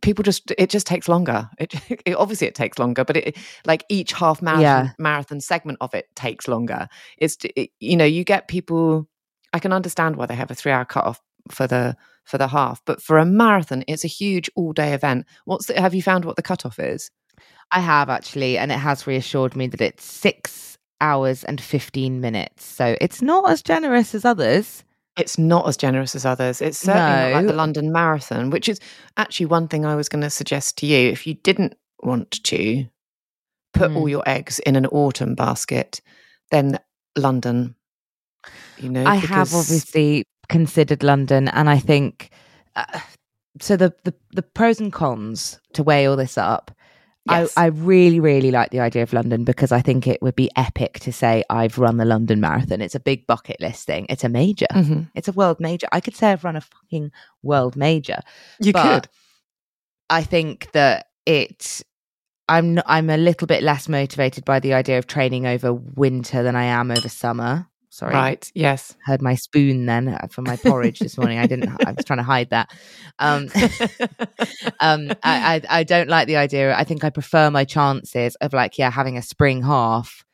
[0.00, 1.48] people just it just takes longer.
[1.58, 1.74] It,
[2.06, 4.92] it obviously it takes longer, but it like each half marathon Yeah.
[4.98, 6.88] marathon segment of it takes longer.
[7.18, 9.08] It's it, you know you get people.
[9.52, 11.20] I can understand why they have a three hour cutoff
[11.50, 11.94] for the
[12.24, 15.26] for the half, but for a marathon, it's a huge all day event.
[15.44, 17.10] What's the, have you found what the cutoff is?
[17.70, 22.64] I have actually, and it has reassured me that it's six hours and fifteen minutes.
[22.64, 24.84] So it's not as generous as others.
[25.18, 26.62] It's not as generous as others.
[26.62, 28.80] It's certainly not like the London Marathon, which is
[29.16, 31.10] actually one thing I was going to suggest to you.
[31.10, 32.86] If you didn't want to
[33.74, 34.10] put all Mm.
[34.10, 36.00] your eggs in an autumn basket,
[36.50, 36.78] then
[37.16, 37.74] London,
[38.78, 42.30] you know, I have obviously considered London, and I think
[42.76, 43.00] uh,
[43.60, 43.76] so.
[43.76, 46.70] The, the the pros and cons to weigh all this up.
[47.30, 47.56] Yes.
[47.56, 50.50] I, I really, really like the idea of London because I think it would be
[50.56, 52.80] epic to say I've run the London Marathon.
[52.80, 54.06] It's a big bucket list thing.
[54.08, 54.66] It's a major.
[54.72, 55.08] Mhm.
[55.14, 55.86] It's a world major.
[55.92, 57.12] I could say I've run a fucking
[57.44, 58.18] world major.
[58.58, 59.08] You but could.
[60.10, 61.82] I think that it.
[62.48, 66.56] I'm I'm a little bit less motivated by the idea of training over winter than
[66.56, 67.68] I am over summer.
[67.94, 68.50] Sorry, Right.
[68.54, 68.96] Yes.
[69.04, 71.38] heard my spoon then uh, for my porridge this morning.
[71.38, 71.68] I didn't.
[71.84, 72.70] I was trying to hide that.
[73.18, 73.48] Um,
[74.80, 76.74] um, I, I I don't like the idea.
[76.74, 80.24] I think I prefer my chances of like yeah having a spring half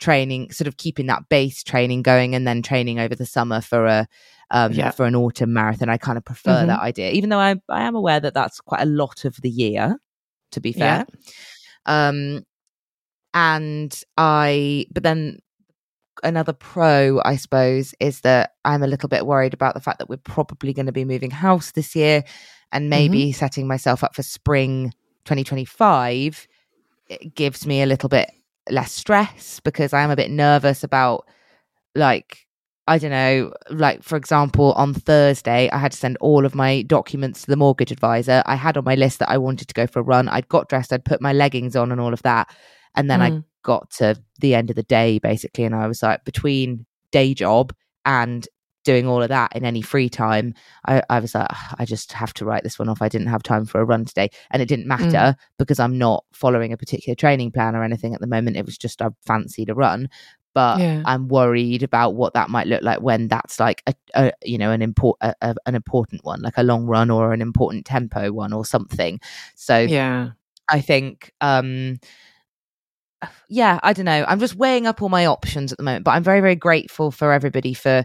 [0.00, 3.86] training, sort of keeping that base training going, and then training over the summer for
[3.86, 4.08] a
[4.50, 4.90] um Yeah.
[4.90, 5.88] for an autumn marathon.
[5.88, 6.66] I kind of prefer Mhm.
[6.66, 9.50] that idea, even though I I am aware that that's quite a lot of the
[9.50, 9.96] year.
[10.52, 11.04] To be Yeah.
[11.04, 11.06] fair,
[11.86, 12.42] um,
[13.32, 15.38] and I but then
[16.22, 20.08] another pro, I suppose, is that I'm a little bit worried about the fact that
[20.08, 22.24] we're probably going to be moving house this year
[22.72, 24.92] and maybe setting myself up for spring
[25.24, 26.48] 2025
[27.08, 28.30] it gives me a little bit
[28.70, 31.26] less stress because I am a bit nervous about
[31.94, 32.46] like
[32.88, 36.82] I don't know, like for example, on Thursday, I had to send all of my
[36.82, 38.44] documents to the mortgage advisor.
[38.46, 40.28] I had on my list that I wanted to go for a run.
[40.28, 42.48] I'd got dressed, I'd put my leggings on and all of that.
[42.94, 43.44] And then I Mm.
[43.66, 47.72] Got to the end of the day basically, and I was like, between day job
[48.04, 48.46] and
[48.84, 50.54] doing all of that in any free time,
[50.86, 53.02] I, I was like, I just have to write this one off.
[53.02, 54.28] I didn't have time for a run today.
[54.52, 58.20] And it didn't matter because I'm not following a particular training plan or anything at
[58.20, 58.56] the moment.
[58.56, 60.08] It was just I fancied a run.
[60.54, 61.02] But Yeah.
[61.04, 64.70] I'm worried about what that might look like when that's like a, a you know
[64.70, 68.30] an import a, a- an important one, like a long run or an important tempo
[68.32, 69.18] one or something.
[69.56, 70.30] So Yeah.
[70.70, 71.98] I think um
[73.48, 74.24] yeah, I don't know.
[74.28, 77.10] I'm just weighing up all my options at the moment, but I'm very very grateful
[77.10, 78.04] for everybody for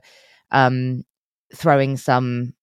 [0.52, 1.04] um
[1.56, 2.54] throwing some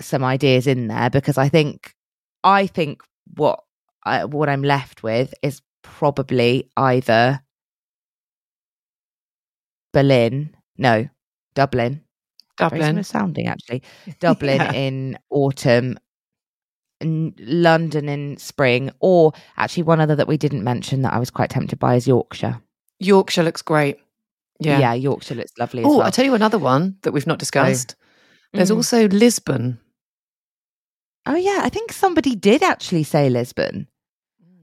[0.00, 1.94] some ideas in there because I think
[2.44, 3.02] I think
[3.36, 3.60] what
[4.04, 7.40] I, what I'm left with is probably either
[9.92, 11.08] Berlin, no,
[11.54, 12.02] Dublin,
[12.56, 13.02] Dublin.
[13.02, 13.82] sounding actually.
[14.20, 14.72] Dublin Yeah.
[14.72, 15.98] in autumn,
[17.00, 21.30] n- London in spring, or actually one other that we didn't mention that I was
[21.30, 22.60] quite tempted by is Yorkshire.
[22.98, 23.98] Yorkshire looks great.
[24.60, 24.78] Yeah.
[24.78, 26.02] yeah Yorkshire looks lovely Oh, well.
[26.02, 27.94] I'll tell you another one that we've not discussed.
[28.52, 28.76] There's Mm.
[28.76, 29.78] also Lisbon.
[31.26, 33.88] oh yeah, I think somebody did actually say Lisbon.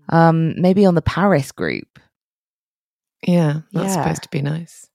[0.10, 0.16] Mm.
[0.16, 2.00] Um, maybe on the Paris group.
[3.28, 4.02] Yeah, that's Yeah.
[4.04, 4.90] supposed to be nice.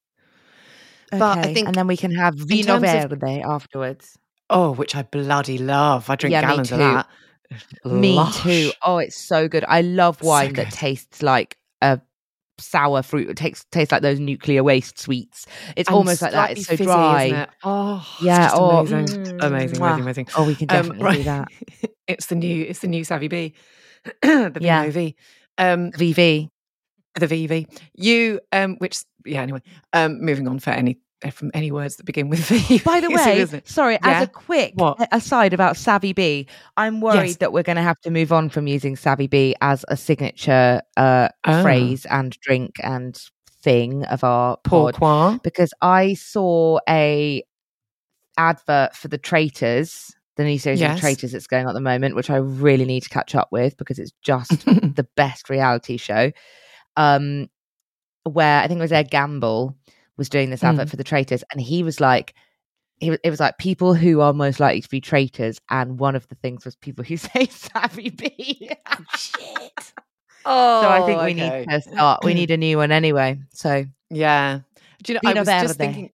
[1.11, 4.19] But I Okay, think and then we can have Vinho terms of- Verde afterwards.
[4.51, 6.11] Oh, which I bloody love.
[6.11, 7.07] I drink Yeah, gallons of that.
[7.85, 8.43] Me Lush.
[8.43, 8.73] too.
[8.83, 9.65] Oh, it's so good.
[9.69, 12.01] I love So wine that tastes like a
[12.59, 13.31] sour fruit.
[13.31, 15.47] It takes tastes like those nuclear waste sweets.
[15.77, 16.51] It's And almost like that.
[16.53, 17.25] It's so fizzy, dry.
[17.25, 17.51] isn't it?
[17.65, 19.07] Oh, it's Yeah, oh, amazing.
[19.07, 20.01] mm, amazing, mwah.
[20.01, 20.27] amazing, amazing.
[20.37, 21.19] Oh, we can Um, definitely right.
[21.19, 21.49] do that.
[22.09, 23.55] it's the new, it's the new Savvy B,
[24.23, 24.87] the Yeah.
[24.87, 25.15] VV,
[25.59, 26.49] um, VV.
[27.15, 27.67] the VV.
[27.95, 29.43] You, um, which, yeah.
[29.43, 30.99] Anyway, um, moving on for any
[31.33, 32.79] from any words that begin with V.
[32.85, 33.69] By the way, it?
[33.69, 34.21] sorry, Yeah?
[34.21, 35.09] as a quick What?
[35.13, 36.47] aside about Savvy B,
[36.77, 37.37] I'm worried Yes.
[37.39, 40.81] that we're going to have to move on from using Savvy B as a signature
[40.97, 41.63] uh, Ah.
[41.63, 43.21] phrase and drink and
[43.63, 45.41] thing of our pod Pourquoi?
[45.43, 47.43] because I saw a
[48.37, 50.97] advert for the Traitors, the new series of Yes.
[50.99, 53.49] the Traitors that's going on at the moment, which I really need to catch up
[53.51, 56.31] with because it's just the best reality show.
[56.97, 57.49] Um,
[58.25, 59.75] where I think it was Ed Gamble
[60.19, 60.91] was doing this advert Mm.
[60.91, 62.35] for the traitors, and he was like,
[63.01, 66.27] he, it was like people who are most likely to be traitors, and one of
[66.29, 68.71] the things was people who say savvy B.
[69.17, 69.93] Shit.
[70.45, 71.61] Oh, so I think Oh, we okay.
[71.61, 72.25] need to start.
[72.25, 73.39] We need a new one anyway.
[73.53, 74.61] So Yeah.
[75.03, 75.31] Do you know?
[75.31, 76.11] I was just thinking.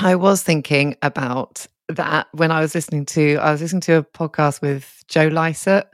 [0.00, 3.36] I was thinking about that when I was listening to.
[3.36, 5.86] I was listening to a podcast with Joe Lycett,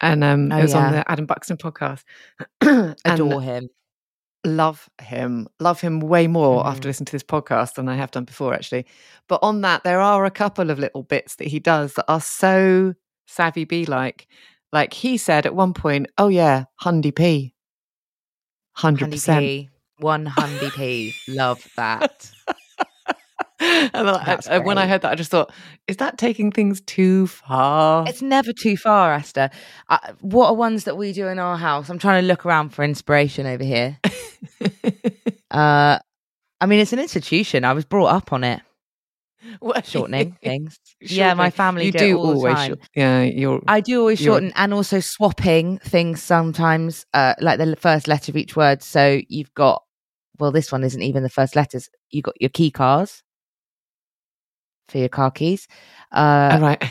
[0.00, 2.04] and um, Oh, it was on the Adam Buxton podcast.
[2.60, 3.68] and adore him.
[4.44, 6.68] Love him, love him way more Mhm.
[6.70, 8.86] after listening to this podcast than I have done before, actually.
[9.28, 12.20] But on that, there are a couple of little bits that he does that are
[12.20, 12.94] so
[13.26, 14.26] savvy be like.
[14.72, 17.54] Like he said at one point, "Oh yeah, Hundy P,
[18.74, 21.14] hundred percent." P, one handy P.
[21.28, 22.30] Love that.
[23.94, 25.52] and then I- uh, when I heard that, I just thought,
[25.86, 28.06] is that taking things too far?
[28.08, 29.50] It's never too far, Esther.
[29.88, 31.88] Uh, what are ones that we do in our house?
[31.88, 33.98] I'm trying to look around for inspiration over here.
[35.50, 35.98] Uh,
[36.62, 37.64] I mean, it's an institution.
[37.66, 38.62] I was brought up on it.
[39.60, 40.78] What- Shortening things.
[41.00, 42.64] Yeah, my family You do, do it all the always.
[42.66, 43.60] short- yeah, you're.
[43.68, 48.36] I do always shorten and also swapping things sometimes, uh, like the first letter of
[48.36, 48.82] each word.
[48.82, 49.82] So you've got,
[50.38, 51.90] well, this one isn't even the first letters.
[52.10, 53.22] You got your key cars
[54.92, 55.66] for your car keys.
[56.12, 56.84] Uh, All right.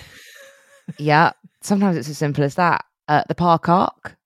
[0.97, 1.32] yeah,
[1.62, 2.84] sometimes it's as simple as that.
[3.08, 4.18] Uh, the park arc.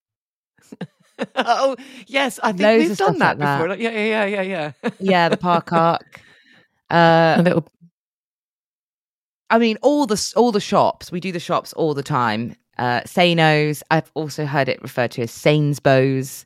[1.36, 1.76] oh
[2.07, 3.76] yes, I think Loads we've done that like before.
[3.78, 4.89] Yeah, yeah, yeah, yeah, yeah.
[4.99, 6.21] Yeah, the park arc.
[6.89, 7.67] Uh, a little.
[9.49, 11.11] I mean, all the all the shops.
[11.11, 12.55] We do the shops all the time.
[12.78, 13.82] Uh, Sanos.
[13.91, 16.45] I've also heard it referred to as Sainsbows,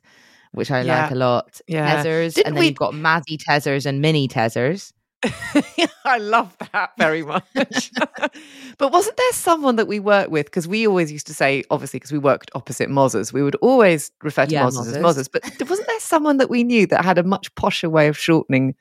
[0.52, 1.02] which I Yeah.
[1.02, 1.60] like a lot.
[1.66, 2.02] Yeah.
[2.04, 4.92] Tezers, Didn't and then we- you've got Mazzy Tezers and Mini Tezers.
[6.04, 7.92] I love that very much.
[8.78, 10.46] but wasn't there someone that we worked with?
[10.46, 14.10] Because we always used to say, obviously, because we worked opposite Mozzers, we would always
[14.22, 15.28] refer to Yeah, Mozzers as Mozzers.
[15.28, 15.58] Mozzers.
[15.58, 18.74] But wasn't there someone that we knew that had a much posher way of shortening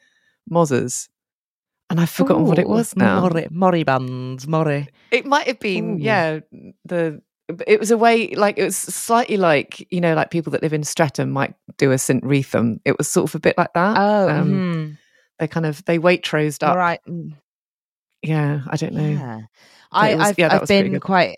[0.50, 1.10] Mozzers?
[1.90, 3.22] And I've forgotten what it was now.
[3.22, 4.88] Mori, Moribunds, Mori.
[5.12, 6.04] It might have been, Ooh.
[6.04, 6.40] yeah,
[6.86, 7.22] the.
[7.66, 10.72] It was a way, like it was slightly like you know, like people that live
[10.72, 12.80] in Streatham might do a St Wreatham.
[12.86, 13.98] It was sort of a bit like that.
[13.98, 14.98] Oh, um, mhm.
[15.40, 16.76] They kind of they Waitrosed up.
[16.76, 17.00] right.
[17.08, 17.34] mm,
[18.22, 19.10] Yeah, I don't know.
[19.10, 19.42] Yeah.
[19.92, 21.38] I, was, I've, yeah, I've been quite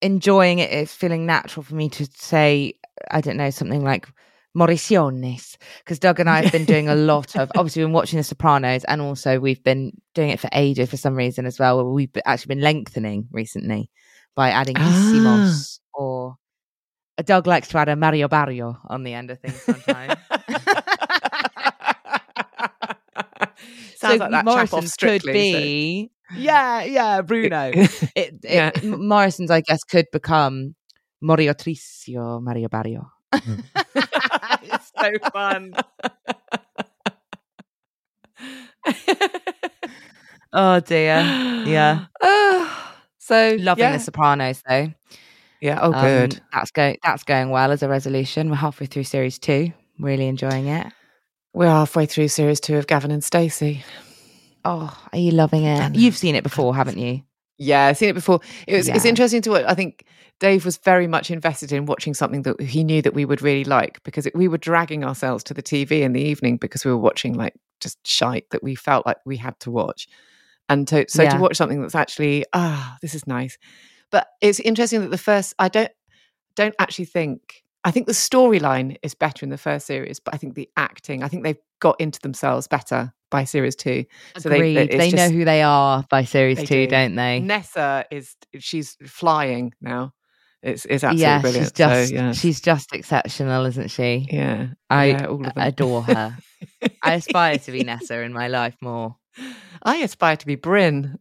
[0.00, 0.70] enjoying it.
[0.70, 2.74] It's feeling natural for me to say,
[3.10, 4.08] I don't know, something like
[4.56, 8.18] Moriciones, because Doug and I have been doing a lot of, obviously, we've been watching
[8.18, 11.78] The Sopranos, and also we've been doing it for ages for some reason as well.
[11.78, 13.90] Where we've actually been lengthening recently
[14.36, 16.36] by adding Issimos or
[17.18, 20.14] uh, Doug likes to add a Mario Barrio on the end of things sometimes.
[24.00, 27.70] Sounds like that off could be, yeah, yeah, Bruno.
[27.74, 28.70] it, it, Yeah.
[28.82, 30.74] Morrison's, I guess, could become
[31.22, 33.10] Moriotricio Mario Barrio.
[33.32, 35.72] it's so fun.
[40.52, 41.20] oh dear.
[41.66, 42.06] Yeah.
[42.22, 43.92] Ah, so Loving yeah.
[43.92, 44.92] The Sopranos, though.
[45.60, 45.78] Yeah.
[45.82, 46.40] Oh, Um, good.
[46.52, 46.96] that's going.
[47.04, 48.48] That's going well as a resolution.
[48.50, 49.72] We're halfway through series two.
[49.98, 50.86] Really enjoying it.
[51.52, 53.84] We're halfway through series two of Gavin and Stacey.
[54.64, 55.96] Oh, are you loving it?
[55.96, 57.22] You've seen it before, haven't you?
[57.58, 58.40] Yeah, I've seen it before.
[58.66, 59.64] It was it's interesting to watch.
[59.66, 60.04] I think
[60.38, 63.64] Dave was very much invested in watching something that he knew that we would really
[63.64, 66.90] like because it, we were dragging ourselves to the TV in the evening because we
[66.90, 70.08] were watching like just shite that we felt like we had to watch.
[70.68, 71.30] And to, so Yeah.
[71.30, 73.58] to watch something that's actually ah, this is nice.
[74.10, 75.90] But it's interesting that the first I don't
[76.54, 80.36] don't actually think I think the storyline is better in the first series, but I
[80.36, 84.04] think the acting, I think they've got into themselves better by series two.
[84.38, 84.76] So Agreed.
[84.76, 86.88] they, They, it's know who they are by series They two, do.
[86.88, 87.08] do.
[87.08, 87.40] not they?
[87.40, 90.12] Nessa is she's flying now.
[90.62, 91.64] It's it's absolutely yeah, brilliant.
[91.64, 92.32] she's just so, yeah.
[92.32, 94.28] she's just exceptional, isn't she?
[94.30, 95.66] yeah, I yeah, all of them.
[95.66, 96.36] adore her.
[97.02, 99.16] I aspire to be Nessa in my life more.
[99.82, 101.18] I aspire to be Bryn.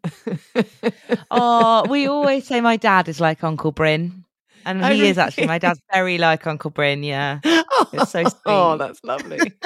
[1.32, 4.26] Oh, we always say my dad is like Uncle Bryn.
[4.66, 5.48] And Oh, he is actually.
[5.48, 7.40] My dad's very like Uncle Bryn, yeah.
[7.44, 9.40] It's so Oh, that's lovely.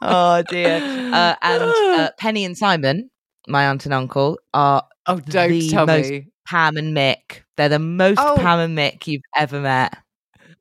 [0.00, 0.76] Oh dear.
[1.12, 3.10] Uh, and uh, Penny and Simon,
[3.48, 6.28] my aunt and uncle, are oh, don't the tell most- me.
[6.46, 7.42] Pam and Mick.
[7.56, 8.36] They're the most Oh.
[8.36, 9.98] Pam and Mick you've ever met.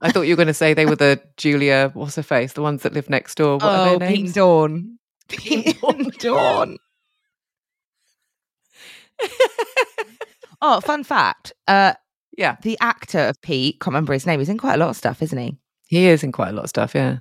[0.01, 2.61] I thought you were going to say they were the Julia, what's her face, the
[2.63, 3.55] ones that live next door.
[3.57, 4.97] What are oh, their Pete and Dawn.
[5.29, 6.77] Pete and Dawn.
[10.61, 11.53] oh, fun fact.
[11.67, 11.93] Uh,
[12.37, 14.95] Yeah, the actor of Pete, can't remember his name, he's in quite a lot of
[14.97, 15.57] stuff, isn't he?
[15.87, 16.95] he is in quite a lot of stuff.
[16.95, 17.19] Yeah.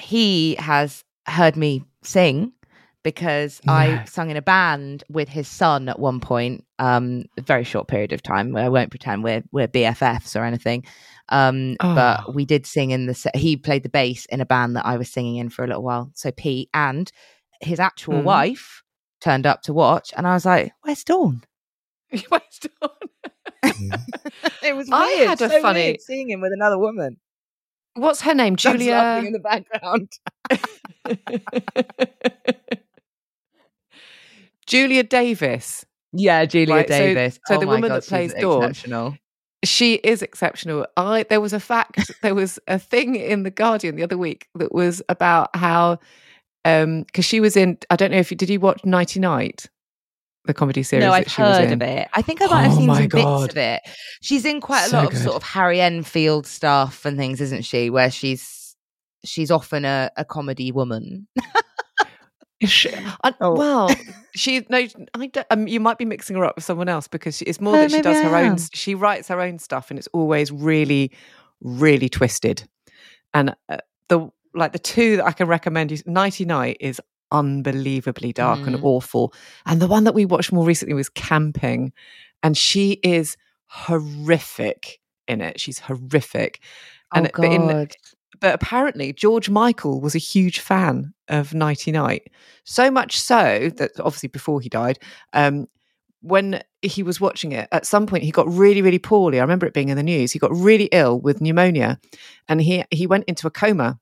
[0.00, 2.52] He has heard me sing
[3.02, 4.04] because I No.
[4.06, 8.12] sung in a band with his son at one point, um, a very short period
[8.12, 8.56] of time.
[8.56, 10.84] I won't pretend we're we're BFFs or anything.
[11.28, 11.94] Um, Oh.
[11.94, 14.96] but we did sing in the he played the bass in a band that I
[14.96, 16.10] was singing in for a little while.
[16.14, 17.10] So Pete and
[17.60, 18.24] his actual Mhm.
[18.24, 18.82] wife
[19.20, 21.42] turned up to watch and I was like, Where's Dawn?
[22.30, 22.90] West Dawn.
[24.66, 27.16] It was I had a so funny- weird seeing him with another woman.
[27.94, 28.56] What's her name?
[28.56, 28.92] Julia.
[28.92, 30.10] laughing in the background.
[34.66, 35.84] Julia Davis.
[36.12, 37.38] Yeah, Julia Right, so- Davis.
[37.46, 39.18] so Oh the woman God, that plays Dawn-.
[39.64, 40.86] She is exceptional.
[40.96, 44.48] I there was a fact, there was a thing in the Guardian the other week
[44.54, 45.98] that was about how
[46.64, 49.68] um because she was in I don't know if you did you watch Nighty Night?
[50.46, 51.72] The comedy series No, that I've she was heard in.
[51.74, 52.08] of it.
[52.14, 53.40] I think I might have Oh seen some God.
[53.42, 53.82] bits of it.
[54.22, 55.22] She's in quite a So lot of good.
[55.22, 57.90] sort of Harry Enfield stuff and things, isn't she?
[57.90, 58.76] Where she's
[59.24, 61.26] she's often a, a comedy woman.
[62.62, 62.90] She-
[63.24, 63.54] I- Oh.
[63.56, 63.90] Well,
[64.34, 64.78] she no,
[65.14, 67.60] I don't, um, you might be mixing her up with someone else because she, it's
[67.60, 68.56] more Oh, that she does I her own.
[68.72, 71.10] She writes her own stuff, and it's always really,
[71.60, 72.62] really twisted.
[73.34, 73.78] And uh,
[74.08, 77.00] the like the two that I can recommend you, Nighty Night is
[77.32, 78.84] unbelievably dark and Mm.
[78.84, 79.32] awful,
[79.64, 81.92] and the one that we watched more recently was Camping,
[82.42, 83.36] and she is
[83.68, 85.60] horrific in it.
[85.60, 86.60] She's horrific.
[87.14, 87.96] And oh but in- God.
[88.40, 92.30] but apparently George Michael was a huge fan of Nighty Night.
[92.64, 94.98] So much so that obviously before he died,
[95.32, 95.66] um,
[96.22, 99.38] when he was watching it, at some point he got really, really poorly.
[99.38, 100.32] I remember it being in the news.
[100.32, 101.98] He got really ill with pneumonia
[102.48, 103.98] and he he went into a coma.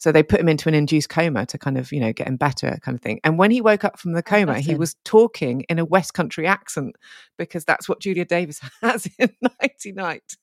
[0.00, 2.36] So they put him into an induced coma to kind of, you know, get him
[2.36, 3.18] better kind of thing.
[3.24, 6.46] And when he woke up from the coma, he was talking in a West Country
[6.46, 6.94] accent
[7.36, 9.30] because that's what Julia Davis has in
[9.60, 10.36] Nighty Night.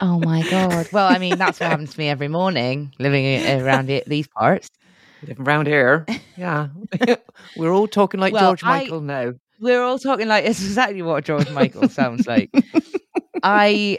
[0.00, 0.88] oh my God.
[0.92, 4.68] Well, I mean, that's what happens to me every morning living around these parts.
[5.22, 6.06] Living around here.
[6.36, 6.68] Yeah.
[7.56, 9.32] We're all talking like Well, George I- Michael now.
[9.58, 12.50] We're all talking like it's exactly what George Michael sounds like.
[13.42, 13.98] I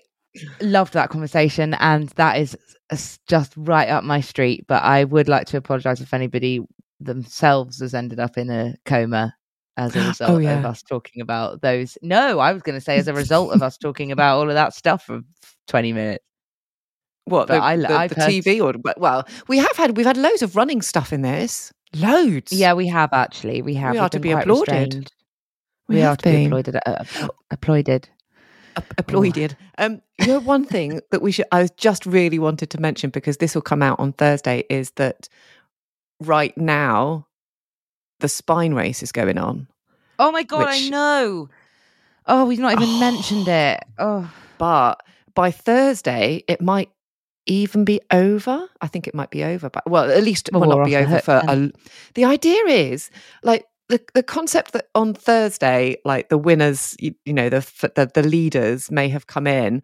[0.61, 2.55] loved that conversation, and that is
[3.27, 4.65] just right up my street.
[4.67, 6.61] But I would like to apologise if anybody
[6.99, 9.35] themselves has ended up in a coma
[9.77, 10.67] as a result of yeah.
[10.67, 11.97] us talking about those.
[12.01, 14.55] No, I was going to say as a result of us talking about all of
[14.55, 15.21] that stuff for
[15.67, 16.23] twenty minutes.
[17.25, 20.17] What But the, I- the, the heard- TV or well, we have had we've had
[20.17, 21.71] loads of running stuff in this.
[21.95, 22.51] Loads.
[22.51, 23.61] Yeah, we have actually.
[23.61, 23.93] We have.
[23.93, 25.11] We We've are to be applauded.
[25.87, 26.77] We We, have are to be applauded.
[26.85, 27.03] Uh,
[27.51, 28.09] applauded.
[28.97, 29.55] Applauded.
[29.77, 33.37] Um, you know, one thing that we should, I just really wanted to mention because
[33.37, 35.29] this will come out on Thursday is that
[36.21, 37.27] right now
[38.19, 39.67] the spine race is going on.
[40.19, 41.49] Oh my god, Which- I know.
[42.29, 43.83] Oh, we've not even mentioned it.
[43.97, 45.01] Oh, But
[45.33, 46.89] by Thursday, it might
[47.45, 48.67] even be over.
[48.81, 51.19] I think it might be over, but well, at least it will not be over
[51.19, 51.71] for a.
[52.15, 53.09] The idea is
[53.43, 57.59] like the the concept that on Thursday, like the winners, you, you know, the,
[57.95, 59.81] the the leaders may have come in,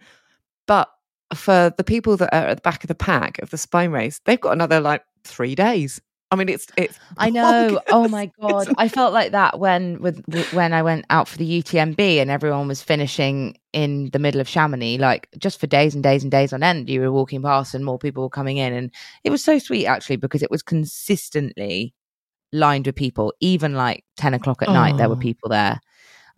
[0.67, 0.89] but
[1.33, 4.19] for the people that are at the back of the pack of the spine race,
[4.25, 6.01] they've got another like three days.
[6.31, 6.99] I mean, it's it's.
[7.17, 7.79] I know.
[7.89, 11.37] Oh my god, It's- I felt like that when with when I went out for
[11.37, 15.93] the UTMB and everyone was finishing in the middle of Chamonix, like just for days
[15.93, 16.89] and days and days on end.
[16.89, 18.91] You were walking past and more people were coming in, and
[19.23, 21.93] it was so sweet actually because it was consistently
[22.53, 23.33] lined with people.
[23.41, 25.19] Even like ten o'clock at night, there were Oh.
[25.19, 25.79] people there.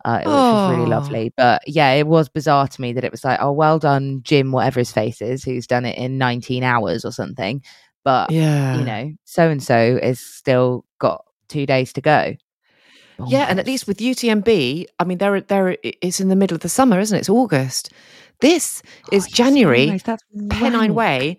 [0.04, 0.88] Uh, it was really Oh.
[0.88, 4.20] lovely, but yeah, it was bizarre to me that it was like, oh, well done,
[4.22, 7.60] Jim, whatever his face is, who's done it in 19 hours or something.
[8.04, 12.34] But yeah, you know, so and so is still got two days to go.
[13.26, 16.60] Yeah, and at least with UTMB, I mean, there, there, it's in the middle of
[16.60, 17.20] the summer, isn't it?
[17.20, 17.90] It's August.
[18.40, 20.94] This Oh, is January, nice, that's Pennine rank.
[20.94, 21.38] Way,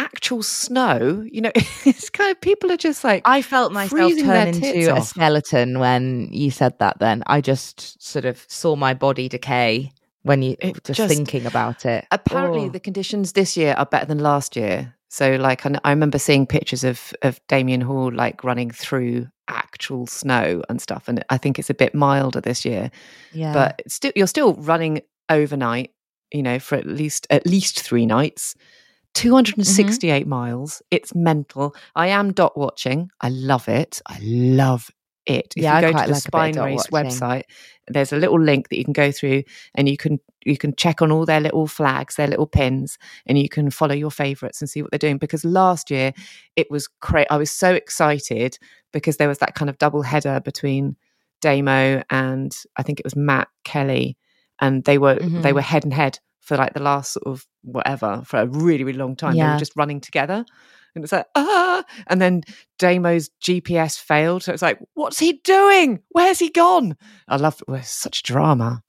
[0.00, 1.24] actual snow.
[1.30, 1.52] You know,
[1.84, 6.28] it's kind of people are just like, I felt myself turn into a skeleton when
[6.32, 6.98] you said that.
[6.98, 11.46] Then I just sort of saw my body decay when you It just, just- thinking
[11.46, 12.06] about it.
[12.10, 12.68] apparently Oh.
[12.70, 14.94] the conditions this year are better than last year.
[15.08, 20.06] So, like, I, I remember seeing pictures of of Damian Hall like running through actual
[20.06, 22.90] snow and stuff, and I think it's a bit milder this year.
[23.32, 25.90] yeah, but still you're still running overnight
[26.32, 28.54] you know for at least at least three nights
[29.14, 30.28] 268 Mm-hmm.
[30.30, 30.82] miles.
[30.90, 31.74] It's mental.
[31.94, 33.10] I am dot watching.
[33.20, 34.00] I love it.
[34.06, 34.90] I love
[35.26, 35.52] it.
[35.56, 37.42] If Yeah, you go quite to the like a bit of spine race website
[37.88, 39.42] there's a little link that you can go through
[39.74, 42.96] and you can you can check on all their little flags their little pins
[43.26, 45.18] and you can follow your favorites and see what they're doing.
[45.18, 46.12] Because last year
[46.56, 48.58] it was great i was so excited
[48.92, 50.96] because there was that kind of double header between
[51.40, 54.16] Damo and I think it was Matt Kelly,
[54.60, 55.54] and they were they Mhm.
[55.54, 58.98] were head and head for like the last sort of whatever for a really really
[58.98, 59.38] long time.
[59.38, 60.44] They were just running together,
[60.94, 62.42] and it's like ah, and then
[62.78, 66.00] Damo's GPS failed, so it's like what's he doing?
[66.10, 66.96] Where's he gone?
[67.28, 67.84] I love it.
[67.84, 68.82] Such drama.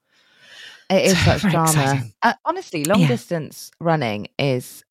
[0.89, 2.03] it is so such drama.
[2.23, 3.07] Uh, honestly, long Yeah.
[3.07, 4.83] distance running is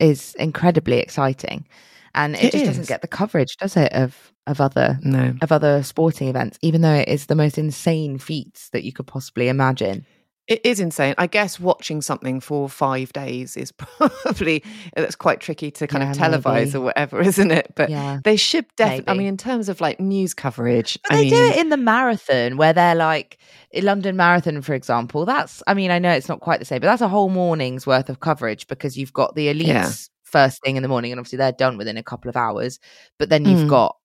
[0.00, 1.66] is incredibly exciting,
[2.14, 3.92] and it, It just doesn't get the coverage, does it?
[3.92, 8.18] Of of other No, of other sporting events, even though it is the most insane
[8.18, 10.06] feats that you could possibly imagine.
[10.48, 11.14] It is insane.
[11.18, 14.64] I guess watching something for five days is probably
[14.96, 16.78] that's quite tricky to kind of Yeah, televise maybe.
[16.78, 17.72] or whatever, isn't it?
[17.76, 18.18] But Yeah.
[18.24, 19.04] they should definitely.
[19.12, 21.68] I mean, in terms of like news coverage, But I they mean, do it in
[21.68, 23.38] the marathon where they're like
[23.74, 25.24] London Marathon, for example.
[25.26, 27.86] That's I mean, I know it's not quite the same, but that's a whole morning's
[27.86, 29.92] worth of coverage because you've got the elites Yeah.
[30.24, 32.78] first thing in the morning, and obviously they're done within a couple of hours.
[33.18, 33.68] But then you've Mm.
[33.68, 33.96] got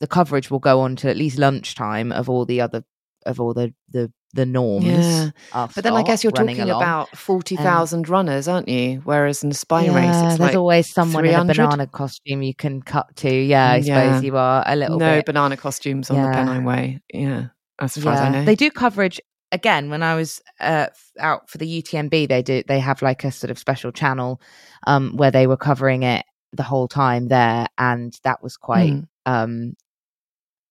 [0.00, 2.84] the coverage will go on to at least lunchtime of all the other
[3.26, 4.84] of all the the the norms.
[4.86, 5.30] Yeah.
[5.52, 6.82] But then I guess you're talking along.
[6.82, 9.00] about 40,000 runners, aren't you?
[9.04, 12.42] Whereas in the spine race, Yeah, it's there's like always someone in a banana costume
[12.42, 13.32] you can cut to.
[13.32, 14.04] Yeah, I Yeah.
[14.10, 15.26] suppose you are a little no bit.
[15.26, 16.32] banana costumes on the Yeah.
[16.32, 17.00] Pennine Way.
[17.12, 17.46] Yeah,
[17.80, 18.44] as far as I know.
[18.44, 19.20] They do coverage
[19.52, 19.88] again.
[19.88, 20.88] When I was uh,
[21.20, 24.40] out for the UTMB, they do they have like a sort of special channel
[24.86, 28.92] um, where they were covering it the whole time there, and that was quite.
[28.92, 29.06] Mm.
[29.26, 29.74] Um,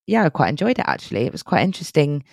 [0.06, 1.26] yeah, I quite enjoyed it actually.
[1.26, 2.26] It was quite interesting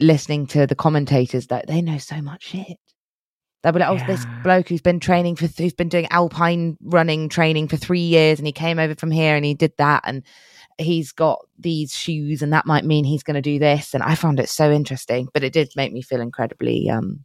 [0.00, 2.78] listening to the commentators that they know so much shit.
[3.62, 7.28] They were like, "Oh, this bloke who's been training for who's been doing alpine running
[7.28, 10.22] training for three years, and he came over from here and he did that, and
[10.78, 14.14] he's got these shoes, and that might mean he's going to do this." And I
[14.14, 17.24] found it so interesting, but it did make me feel incredibly, um,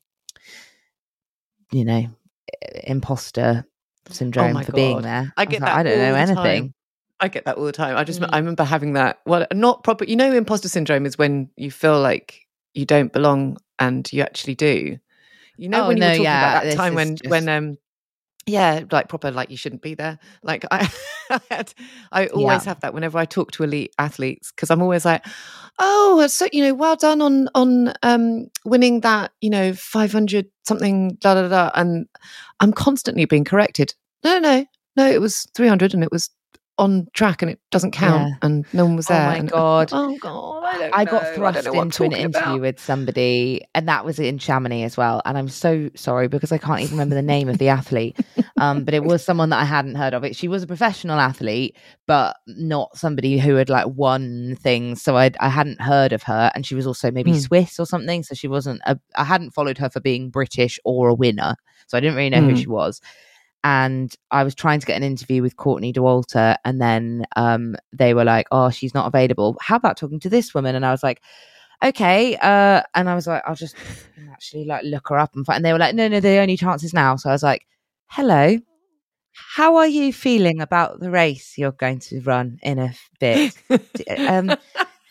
[1.72, 2.07] you know,
[2.85, 3.65] imposter
[4.10, 5.31] syndrome Oh for being there.
[5.38, 5.77] I was get like, that.
[5.77, 6.35] I don't know anything.
[6.35, 6.73] time.
[7.19, 7.98] I get that all the time.
[7.98, 8.30] I just Mm.
[8.31, 9.19] I remember having that.
[9.27, 10.06] Well, not proper.
[10.06, 14.56] You know, imposter syndrome is when you feel like you don't belong and you actually
[14.56, 14.98] do.
[15.57, 17.49] You know Oh, when you no, were talking yeah, about that time when just- when
[17.49, 17.77] um
[18.48, 20.18] yeah like proper like you shouldn't be there.
[20.43, 20.89] Like I
[22.11, 22.69] I always Yeah.
[22.69, 25.26] have that whenever I talk to elite athletes because I'm always like,
[25.80, 31.15] oh, so you know, well done on on um winning that you know 500 something
[31.22, 32.07] da da da, and
[32.60, 33.93] I'm constantly being corrected.
[34.23, 34.65] No, no,
[34.95, 36.30] no, it was 300 and it was
[36.81, 38.35] on track and it doesn't count Yeah.
[38.41, 39.21] and no one was there.
[39.29, 39.89] Oh my God.
[39.93, 42.61] Oh god, I I got thrust I'm into an interview about.
[42.61, 45.21] with somebody, and that was in Chamonix as well.
[45.25, 48.17] And I'm so sorry because I can't even remember the name of the athlete.
[48.57, 50.23] Um, but it was someone that I hadn't heard of.
[50.23, 50.35] It.
[50.35, 51.77] She was a professional athlete,
[52.07, 55.01] but not somebody who had like won things.
[55.01, 57.37] So I I hadn't heard of her, and she was also maybe Hmm.
[57.39, 58.23] Swiss or something.
[58.23, 58.81] So she wasn't.
[58.85, 61.55] A, I hadn't followed her for being British or a winner,
[61.87, 62.55] so I didn't really know who Hmm.
[62.55, 63.01] she was.
[63.63, 68.13] And I was trying to get an interview with Courtney Dauwalter, and then um, they
[68.15, 69.57] were like, "Oh, she's not available.
[69.61, 71.21] How about talking to this woman?" And I was like,
[71.83, 73.75] "Okay." Uh, and I was like, "I'll just
[74.31, 76.57] actually like look her up and find." And they were like, "No, no, the only
[76.57, 77.67] chance is now." So I was like,
[78.07, 78.57] "Hello,
[79.33, 83.55] how are you feeling about the race you're going to run in a bit?
[84.27, 84.55] Um,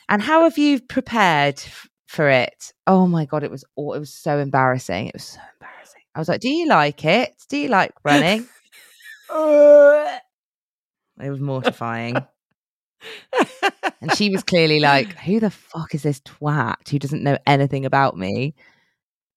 [0.09, 4.01] and how have you prepared f- for it?" Oh my god, it was all, it
[4.01, 5.09] was so embarrassing.
[5.09, 5.70] It was so embarrassing.
[6.15, 7.35] I was like, "Do you like it?
[7.49, 8.47] Do you like running?"
[11.21, 12.17] It was mortifying.
[14.01, 17.85] and she was clearly like, Who the fuck is this twat who doesn't know anything
[17.85, 18.55] about me?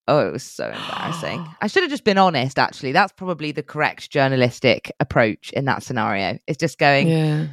[0.07, 1.45] Oh, it was so embarrassing.
[1.61, 2.91] I should have just been honest, actually.
[2.91, 6.39] That's probably the correct journalistic approach in that scenario.
[6.47, 7.47] It's just going, yeah.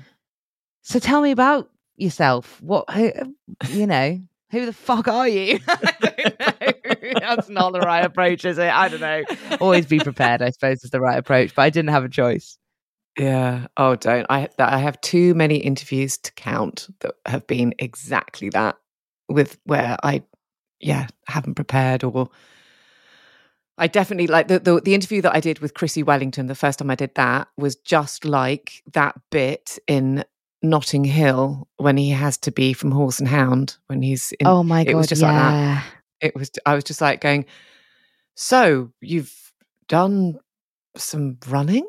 [0.82, 2.60] So tell me about yourself.
[2.60, 3.12] What, who,
[3.68, 4.20] you know,
[4.50, 5.60] who the fuck are you?
[5.68, 6.72] I don't know.
[7.20, 8.68] That's not the right approach, is it?
[8.68, 9.24] I don't know.
[9.60, 12.58] Always be prepared, I suppose, is the right approach, but I didn't have a choice.
[13.18, 13.66] Yeah.
[13.76, 14.26] Oh, don't.
[14.30, 18.76] I that I have too many interviews to count that have been exactly that
[19.28, 20.22] with where I
[20.80, 22.30] yeah, haven't prepared or
[23.76, 26.78] I definitely like the, the the interview that I did with Chrissie Wellington the first
[26.78, 30.24] time I did that was just like that bit in
[30.62, 34.62] Notting Hill when he has to be from Horse and Hound when he's in oh
[34.62, 34.90] my God.
[34.90, 35.84] it was just like that.
[36.20, 37.46] It was I was just like going,
[38.36, 39.34] so you've
[39.88, 40.38] done
[40.96, 41.86] some running?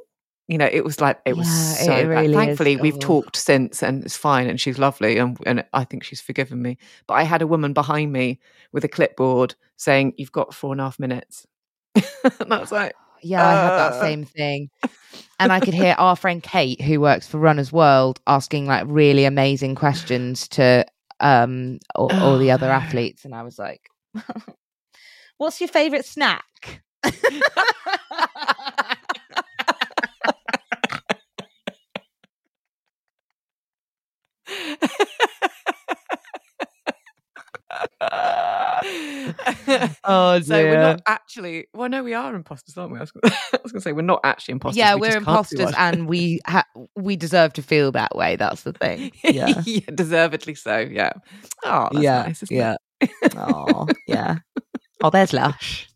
[0.47, 2.27] You know, it was like it was Yeah, it so bad.
[2.27, 2.59] really is.
[2.59, 2.99] Thankfully, we've Oh.
[2.99, 6.77] talked since, and it's fine, and she's lovely, and and I think she's forgiven me.
[7.07, 8.39] But I had a woman behind me
[8.73, 11.47] with a clipboard saying, "You've got four and a half minutes,"
[12.43, 13.95] and I was like, Yeah, I had that Uh.
[13.95, 14.69] same thing.
[15.39, 19.25] And I could hear our friend Kate, who works for Runners World, asking like really
[19.25, 20.85] amazing questions to
[21.21, 23.25] um all, all the Oh, other athletes.
[23.25, 23.90] And I was like,
[25.37, 26.81] What's your favorite snack?
[40.03, 40.43] Oh, dear.
[40.43, 41.67] so we're not actually.
[41.73, 42.97] Well, no, we are imposters, aren't we?
[42.97, 44.77] I was, gonna- I was going to say we're not actually imposters.
[44.77, 46.65] yeah, we we're just imposters and we ha-
[46.95, 48.35] we deserve to feel that way.
[48.35, 49.11] That's the thing.
[49.23, 49.61] Yeah.
[49.65, 50.79] yeah, deservedly so.
[50.79, 51.13] Yeah.
[51.63, 52.23] Oh, that's yeah.
[52.23, 52.75] nice, isn't yeah.
[53.35, 54.37] Oh, yeah.
[55.01, 55.87] Oh, there's Lush.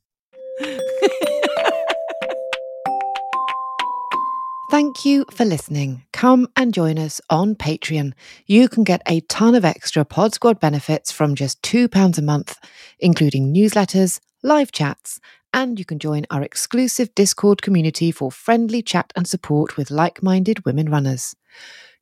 [4.71, 6.03] Thank you for listening.
[6.11, 8.13] Come and join us on Patreon.
[8.45, 12.57] You can get a ton of extra Pod Squad benefits from just £2 a month,
[12.99, 15.21] including newsletters, live chats,
[15.53, 20.21] and you can join our exclusive Discord community for friendly chat and support with like
[20.21, 21.35] minded women runners.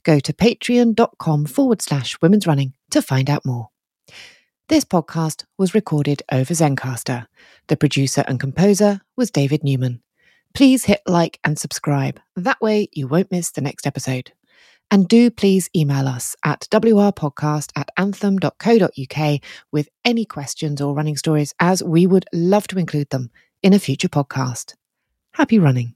[0.04, 3.70] Go to patreon.com forward slash women's running to find out more.
[4.70, 7.28] This podcast was recorded over Zencastr.
[7.68, 10.02] The producer and composer was David Newman
[10.54, 12.20] please hit like and subscribe.
[12.36, 14.32] That way you won't miss the next episode.
[14.92, 19.42] And do please email us at wrpodcast at anthem.co.uk
[19.72, 23.32] with any questions or running stories, as we would love to include them
[23.64, 24.76] in a future podcast.
[25.34, 25.96] Happy running.